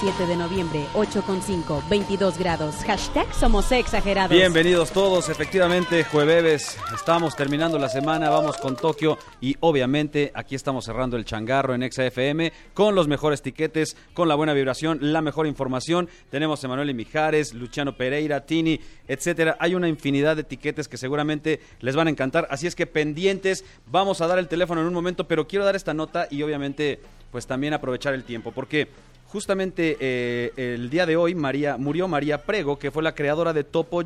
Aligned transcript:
7 0.00 0.26
de 0.26 0.34
noviembre, 0.34 0.86
8.5, 0.94 1.86
22 1.90 2.38
grados. 2.38 2.74
Hashtag 2.86 3.34
somos 3.34 3.70
exagerados. 3.70 4.34
Bienvenidos 4.34 4.92
todos, 4.92 5.28
efectivamente, 5.28 6.04
jueves, 6.04 6.78
estamos 6.94 7.36
terminando 7.36 7.78
la 7.78 7.90
semana, 7.90 8.30
vamos 8.30 8.56
con 8.56 8.76
Tokio 8.76 9.18
y 9.42 9.56
obviamente 9.60 10.32
aquí 10.34 10.54
estamos 10.54 10.86
cerrando 10.86 11.18
el 11.18 11.26
changarro 11.26 11.74
en 11.74 11.82
Exa 11.82 12.06
FM 12.06 12.50
con 12.72 12.94
los 12.94 13.08
mejores 13.08 13.42
tiquetes, 13.42 13.94
con 14.14 14.26
la 14.26 14.36
buena 14.36 14.54
vibración, 14.54 15.00
la 15.02 15.20
mejor 15.20 15.46
información. 15.46 16.08
Tenemos 16.30 16.64
a 16.64 16.66
Emanuel 16.66 16.94
Mijares, 16.94 17.52
Luciano 17.52 17.94
Pereira, 17.94 18.46
Tini, 18.46 18.80
etcétera. 19.06 19.58
Hay 19.60 19.74
una 19.74 19.88
infinidad 19.88 20.34
de 20.34 20.44
tiquetes 20.44 20.88
que 20.88 20.96
seguramente 20.96 21.60
les 21.80 21.94
van 21.94 22.06
a 22.06 22.10
encantar, 22.10 22.48
así 22.50 22.66
es 22.66 22.74
que 22.74 22.86
pendientes, 22.86 23.66
vamos 23.84 24.22
a 24.22 24.26
dar 24.26 24.38
el 24.38 24.48
teléfono 24.48 24.80
en 24.80 24.86
un 24.86 24.94
momento, 24.94 25.28
pero 25.28 25.46
quiero 25.46 25.66
dar 25.66 25.76
esta 25.76 25.92
nota 25.92 26.26
y 26.30 26.42
obviamente 26.42 27.00
pues 27.30 27.46
también 27.46 27.74
aprovechar 27.74 28.14
el 28.14 28.24
tiempo, 28.24 28.50
porque 28.50 28.88
justamente 29.30 29.96
eh, 30.00 30.52
el 30.56 30.90
día 30.90 31.06
de 31.06 31.16
hoy 31.16 31.34
María, 31.34 31.76
murió 31.76 32.08
María 32.08 32.44
Prego, 32.44 32.78
que 32.78 32.90
fue 32.90 33.02
la 33.02 33.14
creadora 33.14 33.52
de 33.52 33.64
Topo. 33.64 34.02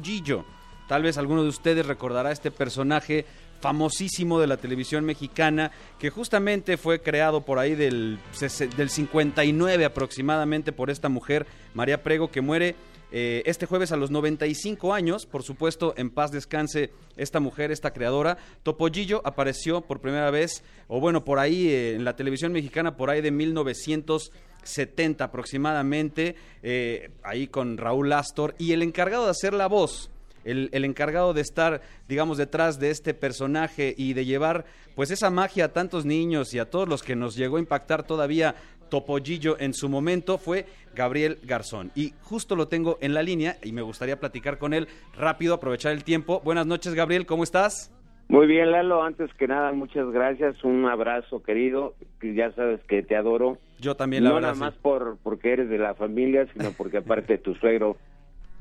Tal 0.88 1.02
vez 1.02 1.16
alguno 1.16 1.42
de 1.42 1.48
ustedes 1.48 1.86
recordará 1.86 2.30
este 2.30 2.50
personaje 2.50 3.24
famosísimo 3.60 4.38
de 4.38 4.46
la 4.46 4.58
televisión 4.58 5.06
mexicana, 5.06 5.70
que 5.98 6.10
justamente 6.10 6.76
fue 6.76 7.00
creado 7.00 7.40
por 7.40 7.58
ahí 7.58 7.74
del, 7.74 8.18
ses- 8.34 8.68
del 8.76 8.90
59 8.90 9.86
aproximadamente 9.86 10.72
por 10.72 10.90
esta 10.90 11.08
mujer, 11.08 11.46
María 11.72 12.02
Prego, 12.02 12.30
que 12.30 12.42
muere 12.42 12.74
eh, 13.10 13.42
este 13.46 13.64
jueves 13.64 13.92
a 13.92 13.96
los 13.96 14.10
95 14.10 14.92
años, 14.92 15.24
por 15.24 15.42
supuesto, 15.42 15.94
en 15.96 16.10
paz 16.10 16.30
descanse 16.32 16.90
esta 17.16 17.40
mujer, 17.40 17.70
esta 17.70 17.92
creadora. 17.92 18.36
Topollillo 18.64 19.22
apareció 19.24 19.80
por 19.80 20.00
primera 20.00 20.30
vez, 20.30 20.62
o 20.88 21.00
bueno, 21.00 21.24
por 21.24 21.38
ahí 21.38 21.68
eh, 21.68 21.94
en 21.94 22.04
la 22.04 22.16
televisión 22.16 22.52
mexicana, 22.52 22.96
por 22.98 23.08
ahí 23.08 23.22
de 23.22 23.30
1970 24.64 25.24
aproximadamente, 25.24 26.36
eh, 26.62 27.10
ahí 27.22 27.46
con 27.46 27.76
Raúl 27.76 28.12
Astor, 28.12 28.54
y 28.58 28.72
el 28.72 28.82
encargado 28.82 29.24
de 29.24 29.30
hacer 29.30 29.54
la 29.54 29.66
voz 29.66 30.10
el, 30.44 30.68
el 30.72 30.84
encargado 30.84 31.32
de 31.32 31.40
estar, 31.40 31.80
digamos, 32.06 32.36
detrás 32.36 32.78
de 32.78 32.90
este 32.90 33.14
personaje 33.14 33.94
y 33.96 34.12
de 34.12 34.26
llevar, 34.26 34.66
pues, 34.94 35.10
esa 35.10 35.30
magia 35.30 35.66
a 35.66 35.72
tantos 35.72 36.04
niños 36.04 36.52
y 36.52 36.58
a 36.58 36.68
todos 36.68 36.86
los 36.86 37.02
que 37.02 37.16
nos 37.16 37.34
llegó 37.34 37.56
a 37.56 37.60
impactar 37.60 38.06
todavía 38.06 38.54
Topollillo 38.90 39.58
en 39.58 39.74
su 39.74 39.88
momento 39.88 40.38
fue 40.38 40.66
Gabriel 40.94 41.40
Garzón. 41.42 41.90
Y 41.94 42.14
justo 42.22 42.54
lo 42.54 42.68
tengo 42.68 42.98
en 43.00 43.14
la 43.14 43.22
línea 43.22 43.58
y 43.62 43.72
me 43.72 43.82
gustaría 43.82 44.20
platicar 44.20 44.58
con 44.58 44.74
él 44.74 44.88
rápido, 45.16 45.54
aprovechar 45.54 45.92
el 45.92 46.04
tiempo. 46.04 46.40
Buenas 46.44 46.66
noches, 46.66 46.94
Gabriel, 46.94 47.26
¿cómo 47.26 47.42
estás? 47.42 47.93
Muy 48.28 48.46
bien, 48.46 48.70
Lalo. 48.70 49.02
Antes 49.02 49.32
que 49.34 49.46
nada, 49.46 49.72
muchas 49.72 50.10
gracias. 50.10 50.62
Un 50.64 50.86
abrazo, 50.86 51.42
querido. 51.42 51.94
que 52.20 52.34
Ya 52.34 52.52
sabes 52.52 52.80
que 52.84 53.02
te 53.02 53.16
adoro. 53.16 53.58
Yo 53.80 53.94
también, 53.94 54.24
la 54.24 54.30
no 54.30 54.34
verdad. 54.36 54.54
nada 54.54 54.60
más 54.60 54.74
por 54.74 55.18
porque 55.22 55.52
eres 55.52 55.68
de 55.68 55.78
la 55.78 55.94
familia, 55.94 56.46
sino 56.52 56.70
porque 56.72 56.98
aparte 56.98 57.34
de 57.34 57.38
tu 57.38 57.54
suegro, 57.54 57.96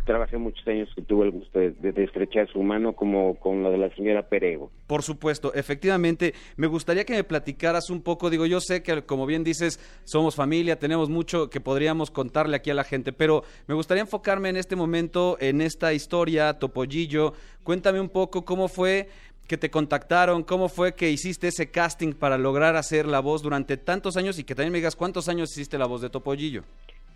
trabajé 0.05 0.37
muchos 0.37 0.67
años 0.67 0.89
que 0.95 1.01
tuve 1.01 1.25
el 1.25 1.31
gusto 1.31 1.59
de, 1.59 1.93
estrechar 2.03 2.47
su 2.51 2.61
mano 2.61 2.93
como 2.93 3.35
con 3.35 3.63
lo 3.63 3.71
de 3.71 3.77
la 3.77 3.89
señora 3.95 4.27
Perego. 4.27 4.71
Por 4.87 5.01
supuesto, 5.03 5.53
efectivamente, 5.53 6.33
me 6.57 6.67
gustaría 6.67 7.05
que 7.05 7.13
me 7.13 7.23
platicaras 7.23 7.89
un 7.89 8.01
poco, 8.01 8.29
digo, 8.29 8.45
yo 8.45 8.59
sé 8.59 8.83
que 8.83 9.03
como 9.03 9.25
bien 9.25 9.43
dices, 9.43 9.79
somos 10.03 10.35
familia, 10.35 10.77
tenemos 10.77 11.09
mucho 11.09 11.49
que 11.49 11.61
podríamos 11.61 12.11
contarle 12.11 12.57
aquí 12.57 12.69
a 12.69 12.75
la 12.75 12.83
gente, 12.83 13.13
pero 13.13 13.43
me 13.67 13.75
gustaría 13.75 14.01
enfocarme 14.01 14.49
en 14.49 14.57
este 14.57 14.75
momento, 14.75 15.37
en 15.39 15.61
esta 15.61 15.93
historia, 15.93 16.53
Topollillo, 16.53 17.33
cuéntame 17.63 17.99
un 17.99 18.09
poco 18.09 18.45
cómo 18.45 18.67
fue 18.67 19.07
que 19.47 19.57
te 19.57 19.69
contactaron, 19.69 20.43
cómo 20.43 20.69
fue 20.69 20.95
que 20.95 21.09
hiciste 21.11 21.47
ese 21.49 21.69
casting 21.69 22.13
para 22.13 22.37
lograr 22.37 22.75
hacer 22.75 23.05
la 23.05 23.19
voz 23.19 23.41
durante 23.43 23.77
tantos 23.77 24.15
años 24.17 24.39
y 24.39 24.43
que 24.43 24.55
también 24.55 24.71
me 24.71 24.77
digas 24.79 24.95
cuántos 24.95 25.27
años 25.29 25.51
hiciste 25.51 25.77
la 25.77 25.85
voz 25.85 26.01
de 26.01 26.09
Topollillo. 26.09 26.63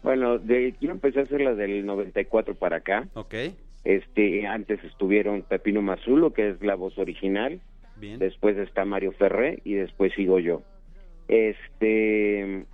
Bueno, 0.04 0.38
de, 0.38 0.76
yo 0.80 0.92
empecé 0.92 1.20
a 1.20 1.24
hacer 1.24 1.42
la 1.42 1.54
del 1.56 1.86
94 1.86 2.56
para 2.56 2.78
acá. 2.78 3.08
Ok, 3.14 3.34
Este, 3.84 4.46
antes 4.46 4.84
estuvieron 4.84 5.42
Pepino 5.42 5.82
Mazulo, 5.82 6.34
que 6.34 6.50
es 6.50 6.62
la 6.62 6.76
voz 6.76 6.98
original. 6.98 7.60
bien. 7.96 8.20
después 8.20 8.58
está 8.58 8.86
Mario 8.86 9.12
Ferré 9.14 9.62
y 9.64 9.74
después 9.74 10.14
sigo 10.14 10.40
yo. 10.40 10.62
Este, 11.28 12.66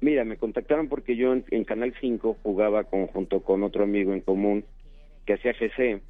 mira, 0.00 0.24
me 0.24 0.36
contactaron 0.36 0.88
porque 0.88 1.16
yo 1.16 1.32
en, 1.32 1.44
en 1.50 1.64
Canal 1.64 1.94
5 2.00 2.36
jugaba 2.42 2.84
con, 2.84 3.06
junto 3.06 3.40
con 3.40 3.62
otro 3.62 3.84
amigo 3.84 4.12
en 4.12 4.20
común 4.20 4.64
que 5.24 5.34
hacía 5.34 5.52
GC. 5.52 6.00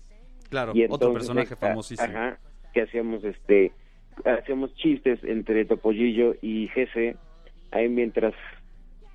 Claro, 0.50 0.72
y 0.75 0.84
otro 0.88 1.12
personaje 1.12 1.56
famosísimo. 1.56 2.09
Ajá, 2.09 2.38
que 2.76 2.82
hacíamos 2.82 3.25
este, 3.25 3.72
hacíamos 4.26 4.75
chistes 4.75 5.19
entre 5.25 5.64
Topollillo 5.64 6.34
y 6.42 6.69
GC, 6.69 7.16
ahí 7.70 7.88
mientras 7.88 8.34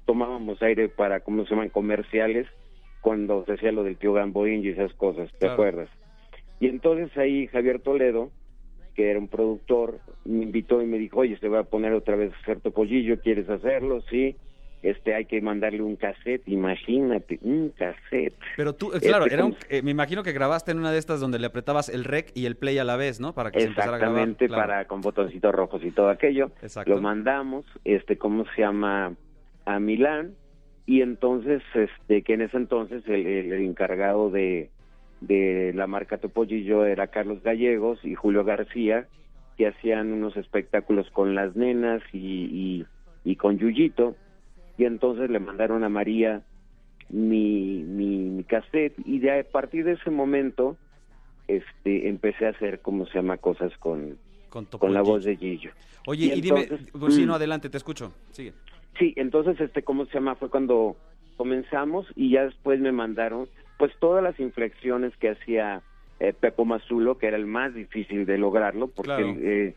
tomábamos 0.08 0.60
aire 0.64 0.90
para, 0.90 1.20
¿cómo 1.20 1.44
se 1.44 1.52
llaman? 1.52 1.70
Comerciales, 1.70 2.48
cuando 3.02 3.46
se 3.46 3.54
hacía 3.54 3.72
lo 3.72 3.84
del 3.84 3.98
tío 3.98 4.14
Gamboín 4.14 4.66
y 4.66 4.70
esas 4.70 4.92
cosas, 4.94 5.32
¿te 5.34 5.38
Claro. 5.42 5.54
acuerdas? 5.54 5.90
Y 6.60 6.70
entonces 6.70 7.16
ahí 7.20 7.46
Javier 7.46 7.82
Toledo, 7.82 8.32
que 8.96 9.12
era 9.12 9.20
un 9.20 9.28
productor, 9.28 10.00
me 10.26 10.42
invitó 10.42 10.82
y 10.82 10.88
me 10.88 10.98
dijo, 10.98 11.20
oye, 11.20 11.38
se 11.38 11.48
va 11.48 11.60
a 11.60 11.64
poner 11.64 11.94
otra 11.94 12.16
vez 12.16 12.34
a 12.34 12.38
hacer 12.38 12.62
Topollillo, 12.62 13.20
¿quieres 13.20 13.48
hacerlo? 13.48 14.02
Sí. 14.10 14.38
Este, 14.84 15.14
hay 15.14 15.26
que 15.26 15.42
mandarle 15.42 15.82
un 15.84 15.96
cassette, 15.96 16.42
imagínate, 16.48 17.38
un 17.44 17.70
cassette. 17.70 18.34
Pero 18.58 18.74
tú, 18.74 18.92
eh, 18.94 19.00
claro, 19.00 19.26
Este, 19.26 19.36
era 19.36 19.46
un- 19.46 19.56
eh, 19.70 19.82
me 19.84 19.92
imagino 19.92 20.24
que 20.24 20.32
grabaste 20.32 20.72
en 20.72 20.80
una 20.80 20.92
de 20.92 20.98
estas 20.98 21.20
donde 21.20 21.38
le 21.38 21.46
apretabas 21.46 21.88
el 21.90 22.04
rec 22.04 22.32
y 22.34 22.46
el 22.48 22.56
play 22.56 22.80
a 22.80 22.84
la 22.84 22.96
vez, 22.96 23.20
¿no? 23.20 23.34
Para 23.34 23.52
que 23.52 23.60
se 23.60 23.68
empezara 23.68 23.96
a 23.96 24.00
grabar. 24.00 24.16
Exactamente, 24.18 24.48
claro. 24.48 24.64
para 24.64 24.86
con 24.86 25.02
botoncitos 25.02 25.54
rojos 25.54 25.84
y 25.84 25.92
todo 25.92 26.10
aquello. 26.10 26.52
Exacto. 26.64 26.90
Lo 26.96 27.00
mandamos, 27.02 27.66
este, 27.86 28.18
¿cómo 28.18 28.46
se 28.56 28.62
llama? 28.62 29.14
A 29.66 29.80
Milán. 29.80 30.34
Y 30.88 31.02
entonces, 31.04 31.62
este, 31.76 32.24
que 32.24 32.34
en 32.34 32.42
ese 32.42 32.58
entonces 32.58 33.04
el, 33.06 33.28
el- 33.28 33.54
el 33.54 33.62
encargado 33.62 34.32
de, 34.32 34.72
de 35.22 35.74
la 35.76 35.86
marca 35.86 36.18
Topollillo 36.18 36.86
era 36.86 37.08
Carlos 37.08 37.44
Gallegos 37.44 38.04
y 38.04 38.16
Julio 38.16 38.44
García, 38.44 39.06
que 39.58 39.68
hacían 39.68 40.12
unos 40.12 40.36
espectáculos 40.38 41.08
con 41.12 41.36
las 41.36 41.56
nenas 41.56 42.02
y, 42.12 42.18
y, 42.52 42.86
y 43.24 43.36
con 43.36 43.60
Yuyito. 43.60 44.16
Y 44.82 44.86
entonces 44.86 45.30
le 45.30 45.40
mandaron 45.40 45.84
a 45.84 45.90
María 45.90 46.42
mi, 47.08 47.84
mi, 47.84 48.18
mi 48.32 48.44
cassette 48.44 48.96
y 49.06 49.20
de 49.20 49.42
a 49.42 49.44
partir 49.44 49.86
de 49.86 49.92
ese 49.92 50.10
momento 50.10 50.76
este 51.48 52.10
empecé 52.10 52.48
a 52.48 52.50
hacer 52.50 52.80
cómo 52.80 53.06
se 53.06 53.14
llama 53.14 53.38
cosas 53.38 53.72
con, 53.78 54.18
Con, 54.50 54.66
con 54.66 54.92
la 54.92 55.04
voz 55.04 55.24
de 55.24 55.36
Gillo. 55.38 55.70
Oye, 56.08 56.26
y, 56.34 56.40
Y 56.40 56.42
dime, 56.42 56.68
pues 57.00 57.14
sí, 57.14 57.22
mm. 57.24 57.28
no, 57.28 57.36
adelante, 57.36 57.70
te 57.70 57.78
escucho. 57.78 58.12
Sigue. 58.32 58.54
Sí, 58.98 59.14
entonces 59.18 59.60
este 59.62 59.84
cómo 59.84 60.06
se 60.08 60.14
llama 60.16 60.34
fue 60.34 60.50
cuando 60.50 60.96
comenzamos 61.38 62.08
y 62.16 62.32
ya 62.32 62.46
después 62.46 62.80
me 62.80 62.92
mandaron 62.92 63.48
pues 63.78 63.92
todas 64.00 64.24
las 64.24 64.40
inflexiones 64.40 65.16
que 65.18 65.30
hacía 65.30 65.84
eh, 66.20 66.34
Pepo 66.34 66.66
Mazulo, 66.66 67.20
que 67.20 67.28
era 67.28 67.38
el 67.38 67.46
más 67.46 67.76
difícil 67.76 68.26
de 68.26 68.40
lograrlo 68.40 68.88
porque 68.88 69.06
Claro. 69.14 69.36
eh, 69.42 69.76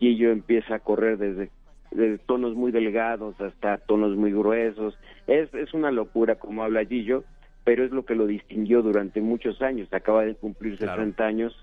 Gillo 0.00 0.30
empieza 0.30 0.76
a 0.76 0.78
correr 0.78 1.18
desde, 1.18 1.50
desde 1.90 2.18
tonos 2.18 2.54
muy 2.54 2.72
delgados 2.72 3.40
hasta 3.40 3.78
tonos 3.78 4.16
muy 4.16 4.32
gruesos. 4.32 4.94
Es 5.26 5.52
es 5.54 5.74
una 5.74 5.90
locura 5.90 6.36
como 6.36 6.62
habla 6.64 6.84
Gillo, 6.84 7.24
pero 7.64 7.84
es 7.84 7.90
lo 7.90 8.04
que 8.04 8.14
lo 8.14 8.26
distinguió 8.26 8.82
durante 8.82 9.20
muchos 9.20 9.60
años. 9.62 9.88
Acaba 9.92 10.24
de 10.24 10.34
cumplir 10.34 10.76
Claro. 10.78 11.02
60 11.02 11.24
años 11.24 11.54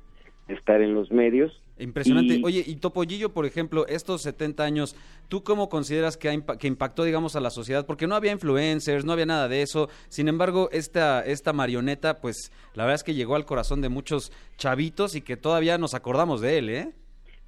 de 0.47 0.56
estar 0.56 0.81
en 0.81 0.94
los 0.94 1.11
medios 1.11 1.59
Impresionante. 1.79 2.35
Y- 2.35 2.44
Oye, 2.44 2.63
y 2.67 2.75
Topollillo, 2.75 3.34
por 3.34 3.47
ejemplo, 3.47 3.88
estos 3.88 4.22
70 4.22 4.64
años, 4.64 4.96
¿tú 5.28 5.43
cómo 5.43 5.70
consideras 5.70 6.17
que, 6.17 6.29
ha 6.29 6.58
que 6.59 6.67
impactó, 6.67 7.03
digamos, 7.03 7.35
a 7.35 7.40
la 7.40 7.49
sociedad? 7.49 7.87
Porque 7.87 8.05
no 8.05 8.14
había 8.14 8.31
influencers, 8.31 9.05
no 9.05 9.11
había 9.11 9.25
nada 9.25 9.47
de 9.47 9.64
eso. 9.64 9.90
Sin 10.08 10.28
embargo, 10.28 10.70
esta, 10.72 11.25
esta 11.25 11.52
marioneta, 11.52 12.22
pues, 12.22 12.52
la 12.75 12.84
verdad 12.84 12.96
es 12.96 13.03
que 13.03 13.16
llegó 13.16 13.35
al 13.35 13.46
corazón 13.46 13.81
de 13.81 13.90
muchos 13.90 14.31
chavitos 14.55 15.16
y 15.16 15.22
que 15.22 15.35
todavía 15.35 15.79
nos 15.79 15.96
acordamos 15.96 16.41
de 16.41 16.58
él, 16.59 16.70
¿eh? 16.70 16.91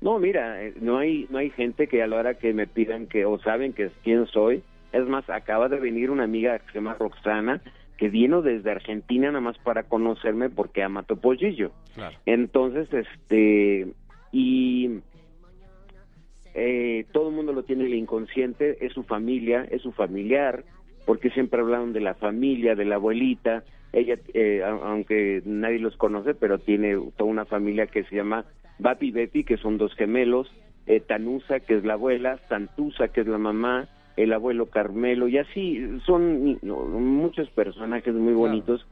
No, 0.02 0.20
mira, 0.20 0.64
eh, 0.64 0.74
no 0.80 0.98
hay 0.98 1.28
no 1.30 1.38
hay 1.38 1.50
gente 1.50 1.88
que 1.88 2.04
a 2.04 2.08
la 2.08 2.18
hora 2.18 2.34
que 2.36 2.54
me 2.54 2.68
pidan 2.68 3.08
que 3.08 3.26
o 3.26 3.40
saben 3.40 3.74
que 3.74 3.86
es 3.86 3.92
quién 4.04 4.28
soy. 4.28 4.64
Es 4.92 5.08
más, 5.08 5.30
acaba 5.30 5.68
de 5.68 5.80
venir 5.80 6.12
una 6.12 6.24
amiga 6.24 6.58
que 6.60 6.68
se 6.68 6.74
llama 6.76 6.96
Roxana 6.96 7.62
que 7.98 8.10
vino 8.10 8.42
desde 8.42 8.72
Argentina 8.72 9.28
nada 9.28 9.42
más 9.42 9.58
para 9.60 9.84
conocerme 9.84 10.50
porque 10.50 10.84
ama 10.84 11.04
Topollillo. 11.04 11.72
Claro. 11.94 12.16
Entonces, 12.26 12.90
este 12.94 13.88
y 14.32 15.00
eh, 16.54 17.06
todo 17.12 17.30
el 17.30 17.36
mundo 17.36 17.54
lo 17.54 17.64
tiene 17.64 17.84
en 17.84 17.92
el 17.92 17.96
inconsciente, 17.96 18.86
es 18.86 18.94
su 18.94 19.04
familia, 19.04 19.66
es 19.72 19.82
su 19.82 19.92
familiar, 19.92 20.64
porque 21.06 21.30
siempre 21.30 21.62
hablaron 21.62 21.94
de 21.94 22.02
la 22.02 22.16
familia, 22.16 22.76
de 22.76 22.86
la 22.86 22.96
abuelita. 22.96 23.64
Ella, 23.94 24.16
eh, 24.34 24.62
aunque 24.64 25.42
nadie 25.46 25.80
los 25.80 25.96
conoce, 25.96 26.34
pero 26.34 26.60
tiene 26.60 26.98
toda 27.16 27.30
una 27.30 27.46
familia 27.46 27.88
que 27.88 28.04
se 28.04 28.16
llama 28.16 28.46
Bapi 28.80 29.08
y 29.08 29.12
Betty, 29.12 29.44
que 29.44 29.58
son 29.58 29.78
dos 29.78 29.94
gemelos. 29.96 30.52
eh, 30.88 31.00
Tanusa, 31.00 31.60
que 31.62 31.78
es 31.78 31.84
la 31.84 31.94
abuela, 31.94 32.40
Santusa, 32.48 33.08
que 33.08 33.22
es 33.22 33.28
la 33.28 33.40
mamá, 33.40 33.88
el 34.18 34.32
abuelo 34.34 34.68
Carmelo, 34.68 35.28
y 35.28 35.38
así 35.38 35.82
son 36.06 36.60
no, 36.62 36.86
muchos 36.86 37.50
personajes 37.50 38.14
muy 38.14 38.34
bonitos 38.34 38.86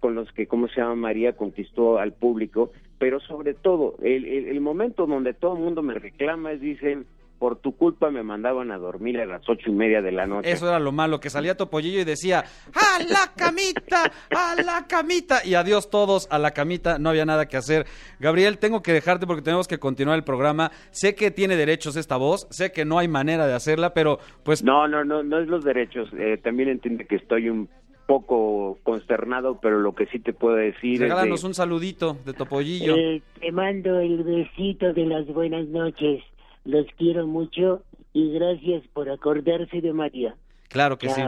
con 0.00 0.14
los 0.14 0.30
que, 0.32 0.46
¿cómo 0.46 0.68
se 0.68 0.80
llama? 0.80 0.96
María 0.96 1.36
conquistó 1.36 1.98
al 1.98 2.12
público, 2.12 2.72
pero 2.98 3.20
sobre 3.20 3.54
todo, 3.54 3.94
el, 4.02 4.24
el, 4.24 4.48
el 4.48 4.60
momento 4.60 5.06
donde 5.06 5.34
todo 5.34 5.56
el 5.56 5.62
mundo 5.62 5.82
me 5.82 5.94
reclama 5.94 6.52
es, 6.52 6.60
dicen, 6.60 7.06
por 7.38 7.58
tu 7.60 7.76
culpa 7.76 8.10
me 8.10 8.22
mandaban 8.22 8.70
a 8.70 8.78
dormir 8.78 9.20
a 9.20 9.26
las 9.26 9.48
ocho 9.48 9.70
y 9.70 9.72
media 9.72 10.00
de 10.02 10.12
la 10.12 10.26
noche. 10.26 10.50
Eso 10.50 10.68
era 10.68 10.78
lo 10.78 10.92
malo, 10.92 11.20
que 11.20 11.30
salía 11.30 11.56
Topollillo 11.56 12.00
y 12.00 12.04
decía, 12.04 12.44
¡a 12.74 13.02
la 13.02 13.32
camita! 13.36 14.10
¡a 14.30 14.54
la 14.62 14.86
camita! 14.88 15.44
Y 15.44 15.54
adiós 15.54 15.90
todos 15.90 16.28
a 16.30 16.38
la 16.38 16.52
camita, 16.52 16.98
no 16.98 17.10
había 17.10 17.24
nada 17.26 17.46
que 17.46 17.56
hacer. 17.56 17.86
Gabriel, 18.20 18.58
tengo 18.58 18.82
que 18.82 18.92
dejarte 18.92 19.26
porque 19.26 19.42
tenemos 19.42 19.68
que 19.68 19.78
continuar 19.78 20.16
el 20.16 20.24
programa. 20.24 20.70
Sé 20.90 21.14
que 21.14 21.30
tiene 21.30 21.56
derechos 21.56 21.96
esta 21.96 22.16
voz, 22.16 22.46
sé 22.50 22.72
que 22.72 22.84
no 22.84 22.98
hay 22.98 23.08
manera 23.08 23.46
de 23.46 23.54
hacerla, 23.54 23.92
pero 23.92 24.18
pues... 24.42 24.62
No, 24.64 24.88
no, 24.88 25.04
no, 25.04 25.22
no 25.22 25.38
es 25.38 25.48
los 25.48 25.64
derechos. 25.64 26.08
Eh, 26.18 26.38
también 26.42 26.68
entiende 26.70 27.06
que 27.06 27.16
estoy 27.16 27.48
un 27.50 27.68
poco 28.06 28.78
consternado, 28.84 29.58
pero 29.60 29.80
lo 29.80 29.94
que 29.94 30.06
sí 30.06 30.20
te 30.20 30.32
puedo 30.32 30.54
decir 30.56 31.00
Regálanos 31.00 31.40
es 31.40 31.42
de- 31.42 31.48
un 31.48 31.54
saludito 31.54 32.16
de 32.24 32.32
Topollillo. 32.34 32.94
Eh, 32.96 33.20
te 33.40 33.50
mando 33.52 33.98
el 33.98 34.22
besito 34.22 34.92
de 34.92 35.06
las 35.06 35.26
buenas 35.26 35.66
noches. 35.66 36.22
Los 36.66 36.86
quiero 36.98 37.26
mucho 37.26 37.82
y 38.12 38.32
gracias 38.32 38.82
por 38.92 39.08
acordarse 39.08 39.80
de 39.80 39.92
María. 39.92 40.36
Claro 40.68 40.98
que 40.98 41.08
sí. 41.08 41.22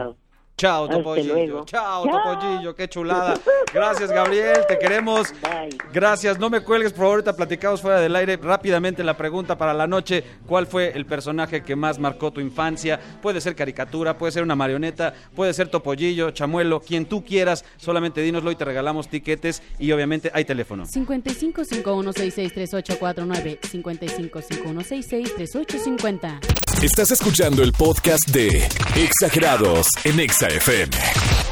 Chao. 0.59 0.83
Hasta 0.83 0.97
Topollillo. 0.97 1.33
luego. 1.33 1.63
Chao, 1.65 2.05
Chao. 2.05 2.33
Topollillo. 2.35 2.75
Qué 2.75 2.87
chulada. 2.89 3.39
Gracias, 3.73 4.11
Gabriel. 4.11 4.57
Te 4.67 4.77
queremos. 4.77 5.31
Bye. 5.41 5.69
Gracias. 5.93 6.37
No 6.37 6.49
me 6.49 6.59
cuelgues, 6.59 6.91
por 6.91 6.99
favor. 6.99 7.13
Ahorita 7.13 7.33
platicamos 7.37 7.81
fuera 7.81 8.01
del 8.01 8.13
aire. 8.13 8.35
Rápidamente 8.35 9.01
la 9.05 9.15
pregunta 9.15 9.57
para 9.57 9.73
la 9.73 9.87
noche. 9.87 10.21
¿Cuál 10.45 10.67
fue 10.67 10.91
el 10.93 11.05
personaje 11.05 11.63
que 11.63 11.77
más 11.77 11.97
marcó 11.97 12.31
tu 12.31 12.41
infancia? 12.41 12.99
Puede 13.21 13.39
ser 13.39 13.55
caricatura, 13.55 14.17
puede 14.17 14.33
ser 14.33 14.43
una 14.43 14.57
marioneta, 14.57 15.13
puede 15.33 15.53
ser 15.53 15.69
Topollillo, 15.69 16.31
Chamuelo, 16.31 16.81
quien 16.81 17.05
tú 17.05 17.23
quieras. 17.23 17.63
Solamente 17.77 18.19
dínoslo 18.21 18.51
y 18.51 18.57
te 18.57 18.65
regalamos 18.65 19.07
tiquetes 19.07 19.63
y 19.79 19.93
obviamente 19.93 20.29
hay 20.33 20.43
teléfono. 20.43 20.83
5551663849, 20.87 23.59
5551663850. 23.61 26.39
Estás 26.83 27.11
escuchando 27.11 27.63
el 27.63 27.71
podcast 27.71 28.27
de 28.29 28.67
Exagerados 28.95 29.87
en 30.03 30.19
Exa 30.19 30.48
FM. 30.49 31.48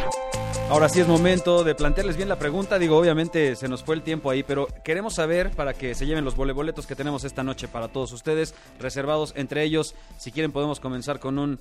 Ahora 0.70 0.90
sí 0.90 1.00
es 1.00 1.08
momento 1.08 1.64
de 1.64 1.76
plantearles 1.76 2.18
bien 2.18 2.28
la 2.28 2.38
pregunta. 2.38 2.78
Digo, 2.78 2.98
obviamente 2.98 3.56
se 3.56 3.70
nos 3.70 3.84
fue 3.84 3.96
el 3.96 4.02
tiempo 4.02 4.30
ahí, 4.30 4.44
pero 4.44 4.68
queremos 4.84 5.16
saber 5.16 5.52
para 5.52 5.74
que 5.74 5.96
se 5.96 6.06
lleven 6.06 6.26
los 6.26 6.36
voleboletos 6.36 6.86
que 6.86 6.94
tenemos 6.94 7.24
esta 7.24 7.42
noche 7.42 7.70
para 7.70 7.88
todos 7.88 8.12
ustedes, 8.12 8.54
reservados 8.78 9.32
entre 9.38 9.64
ellos. 9.64 9.96
Si 10.18 10.34
quieren 10.34 10.52
podemos 10.52 10.82
comenzar 10.82 11.22
con 11.22 11.40
un 11.40 11.58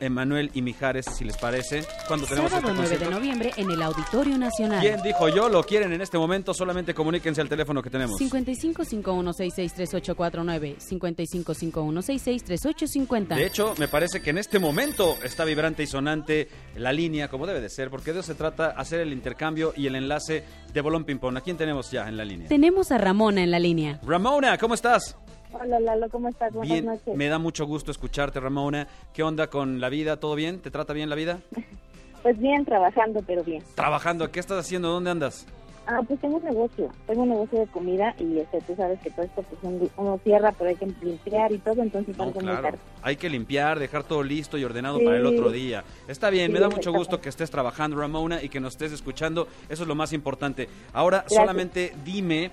Emanuel 0.00 0.50
y 0.54 0.62
Mijares, 0.62 1.04
si 1.04 1.24
les 1.24 1.36
parece. 1.36 1.84
Cuando 2.08 2.26
tenemos 2.26 2.50
Sábado 2.50 2.70
este 2.70 2.80
9 2.80 2.96
de 3.04 3.10
noviembre 3.10 3.52
en 3.58 3.70
el 3.70 3.82
Auditorio 3.82 4.38
Nacional. 4.38 4.80
¿Quién 4.80 5.02
dijo 5.02 5.28
yo? 5.28 5.50
Lo 5.50 5.62
quieren 5.62 5.92
en 5.92 6.00
este 6.00 6.16
momento, 6.16 6.54
solamente 6.54 6.94
comuníquense 6.94 7.42
al 7.42 7.50
teléfono 7.50 7.82
que 7.82 7.90
tenemos. 7.90 8.18
5551663849, 8.18 10.78
5551663850. 10.78 13.36
De 13.36 13.44
hecho, 13.44 13.74
me 13.78 13.88
parece 13.88 14.22
que 14.22 14.30
en 14.30 14.38
este 14.38 14.58
momento 14.58 15.18
está 15.22 15.44
vibrante 15.44 15.82
y 15.82 15.86
sonante 15.86 16.48
la 16.74 16.92
línea, 16.92 17.28
como 17.28 17.46
debe 17.46 17.60
de 17.60 17.68
ser, 17.68 17.90
porque 17.90 18.14
de 18.14 18.20
eso 18.20 18.26
se 18.26 18.34
trata, 18.34 18.45
hacer 18.48 19.00
el 19.00 19.12
intercambio 19.12 19.72
y 19.76 19.86
el 19.86 19.96
enlace 19.96 20.44
de 20.72 20.80
Bolón 20.80 21.04
Ping 21.04 21.18
Pong. 21.18 21.36
¿A 21.36 21.40
quién 21.40 21.56
tenemos 21.56 21.90
ya 21.90 22.08
en 22.08 22.16
la 22.16 22.24
línea? 22.24 22.48
Tenemos 22.48 22.92
a 22.92 22.98
Ramona 22.98 23.42
en 23.42 23.50
la 23.50 23.58
línea. 23.58 23.98
Ramona, 24.02 24.56
¿cómo 24.58 24.74
estás? 24.74 25.16
Hola 25.52 25.80
Lalo, 25.80 26.08
¿cómo 26.10 26.28
estás? 26.28 26.52
Buenas 26.52 26.72
Bien, 26.72 26.84
noches. 26.86 27.16
me 27.16 27.28
da 27.28 27.38
mucho 27.38 27.64
gusto 27.66 27.90
escucharte, 27.90 28.40
Ramona. 28.40 28.86
¿Qué 29.14 29.22
onda 29.22 29.46
con 29.48 29.80
la 29.80 29.88
vida? 29.88 30.18
¿Todo 30.18 30.34
bien? 30.34 30.60
¿Te 30.60 30.70
trata 30.70 30.92
bien 30.92 31.08
la 31.08 31.16
vida? 31.16 31.38
Pues 32.22 32.40
bien, 32.40 32.64
trabajando, 32.64 33.22
pero 33.24 33.44
bien. 33.44 33.62
Trabajando, 33.76 34.32
¿qué 34.32 34.40
estás 34.40 34.58
haciendo? 34.58 34.88
¿Dónde 34.88 35.10
andas? 35.12 35.46
Ah, 35.88 36.00
pues 36.06 36.20
tengo 36.20 36.36
un 36.38 36.44
negocio, 36.44 36.90
tengo 37.06 37.22
un 37.22 37.28
negocio 37.28 37.60
de 37.60 37.66
comida 37.68 38.14
y 38.18 38.38
este, 38.38 38.60
tú 38.62 38.74
sabes 38.76 38.98
que 39.00 39.10
todo 39.10 39.24
esto 39.24 39.42
pues 39.42 39.62
un- 39.62 39.88
uno 39.96 40.18
cierra, 40.24 40.50
pero 40.52 40.70
hay 40.70 40.76
que 40.76 40.86
limpiar 41.00 41.52
y 41.52 41.58
todo, 41.58 41.80
entonces 41.82 42.16
No, 42.18 42.32
claro. 42.32 42.76
Hay 43.02 43.16
que 43.16 43.30
limpiar, 43.30 43.78
dejar 43.78 44.02
todo 44.02 44.22
listo 44.24 44.58
y 44.58 44.64
ordenado 44.64 44.98
Sí. 44.98 45.04
para 45.04 45.18
el 45.18 45.26
otro 45.26 45.50
día. 45.50 45.84
Está 46.08 46.28
bien, 46.30 46.46
Sí, 46.48 46.52
me 46.54 46.60
da 46.60 46.68
mucho 46.68 46.92
gusto 46.92 47.20
que 47.20 47.28
estés 47.28 47.50
trabajando, 47.50 47.96
Ramona, 47.98 48.42
y 48.42 48.48
que 48.48 48.58
nos 48.58 48.72
estés 48.74 48.90
escuchando. 48.92 49.46
Eso 49.68 49.82
es 49.84 49.88
lo 49.88 49.94
más 49.94 50.12
importante. 50.12 50.68
Ahora, 50.92 51.18
Gracias. 51.20 51.40
solamente 51.40 51.94
dime, 52.04 52.50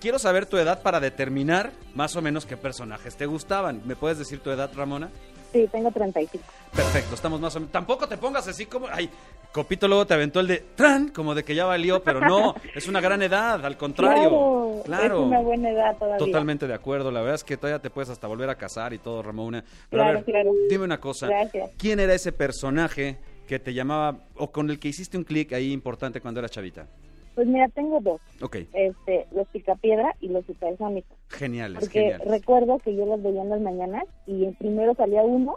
quiero 0.00 0.20
saber 0.20 0.46
tu 0.46 0.56
edad 0.56 0.82
para 0.82 1.00
determinar 1.00 1.72
más 1.96 2.14
o 2.14 2.22
menos 2.22 2.46
qué 2.46 2.56
personajes 2.56 3.16
te 3.16 3.26
gustaban. 3.26 3.82
¿Me 3.86 3.96
puedes 3.96 4.18
decir 4.18 4.38
tu 4.38 4.50
edad, 4.50 4.70
Ramona? 4.76 5.10
Sí, 5.52 5.68
tengo 5.70 5.90
35. 5.90 6.44
Perfecto, 6.74 7.14
estamos 7.14 7.40
más 7.40 7.54
o 7.56 7.60
menos. 7.60 7.72
Tampoco 7.72 8.08
te 8.08 8.16
pongas 8.16 8.48
así 8.48 8.66
como. 8.66 8.86
Ay, 8.90 9.10
Copito 9.52 9.86
luego 9.86 10.06
te 10.06 10.14
aventó 10.14 10.40
el 10.40 10.46
de 10.46 10.58
Tran, 10.74 11.08
como 11.10 11.34
de 11.34 11.44
que 11.44 11.54
ya 11.54 11.66
valió, 11.66 12.02
pero 12.02 12.20
no, 12.20 12.54
es 12.74 12.88
una 12.88 13.00
gran 13.02 13.20
edad, 13.22 13.64
al 13.66 13.76
contrario. 13.76 14.80
Claro, 14.84 15.16
es 15.16 15.26
una 15.26 15.40
buena 15.40 15.70
edad 15.70 15.96
todavía. 15.98 16.16
Totalmente 16.18 16.66
de 16.66 16.72
acuerdo, 16.74 17.10
la 17.10 17.20
verdad 17.20 17.34
es 17.36 17.44
que 17.44 17.56
todavía 17.58 17.78
te 17.82 17.90
puedes 17.90 18.08
hasta 18.08 18.26
volver 18.26 18.48
a 18.48 18.54
casar 18.54 18.94
y 18.94 18.98
todo, 18.98 19.22
Ramona. 19.22 19.62
Pero 19.90 20.02
a 20.02 20.06
Claro, 20.06 20.18
ver, 20.18 20.24
claro. 20.24 20.50
dime 20.70 20.84
una 20.84 20.98
cosa. 20.98 21.26
Gracias. 21.26 21.70
¿Quién 21.76 22.00
era 22.00 22.14
ese 22.14 22.32
personaje 22.32 23.18
que 23.46 23.58
te 23.58 23.74
llamaba 23.74 24.20
o 24.36 24.50
con 24.50 24.70
el 24.70 24.78
que 24.78 24.88
hiciste 24.88 25.18
un 25.18 25.24
clic 25.24 25.52
ahí 25.52 25.72
importante 25.72 26.22
cuando 26.22 26.40
eras 26.40 26.50
chavita? 26.52 26.86
Pues 27.34 27.46
mira, 27.46 27.68
tengo 27.68 27.98
dos, 28.00 28.20
Ok, 28.42 28.56
este, 28.74 29.26
los 29.32 29.48
picapiedra 29.48 30.14
y 30.20 30.28
los 30.28 30.44
supersónicos. 30.46 31.16
geniales, 31.28 31.80
Porque 31.80 32.00
geniales. 32.00 32.28
recuerdo 32.28 32.78
que 32.78 32.94
yo 32.94 33.06
los 33.06 33.22
veía 33.22 33.42
en 33.42 33.48
las 33.50 33.60
mañanas 33.60 34.04
y 34.26 34.44
el 34.44 34.54
primero 34.56 34.94
salía 34.94 35.22
uno 35.22 35.56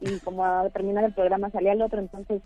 y 0.00 0.18
como 0.20 0.44
al 0.44 0.70
terminar 0.72 1.04
el 1.04 1.14
programa 1.14 1.50
salía 1.50 1.72
el 1.72 1.82
otro, 1.82 1.98
entonces 1.98 2.42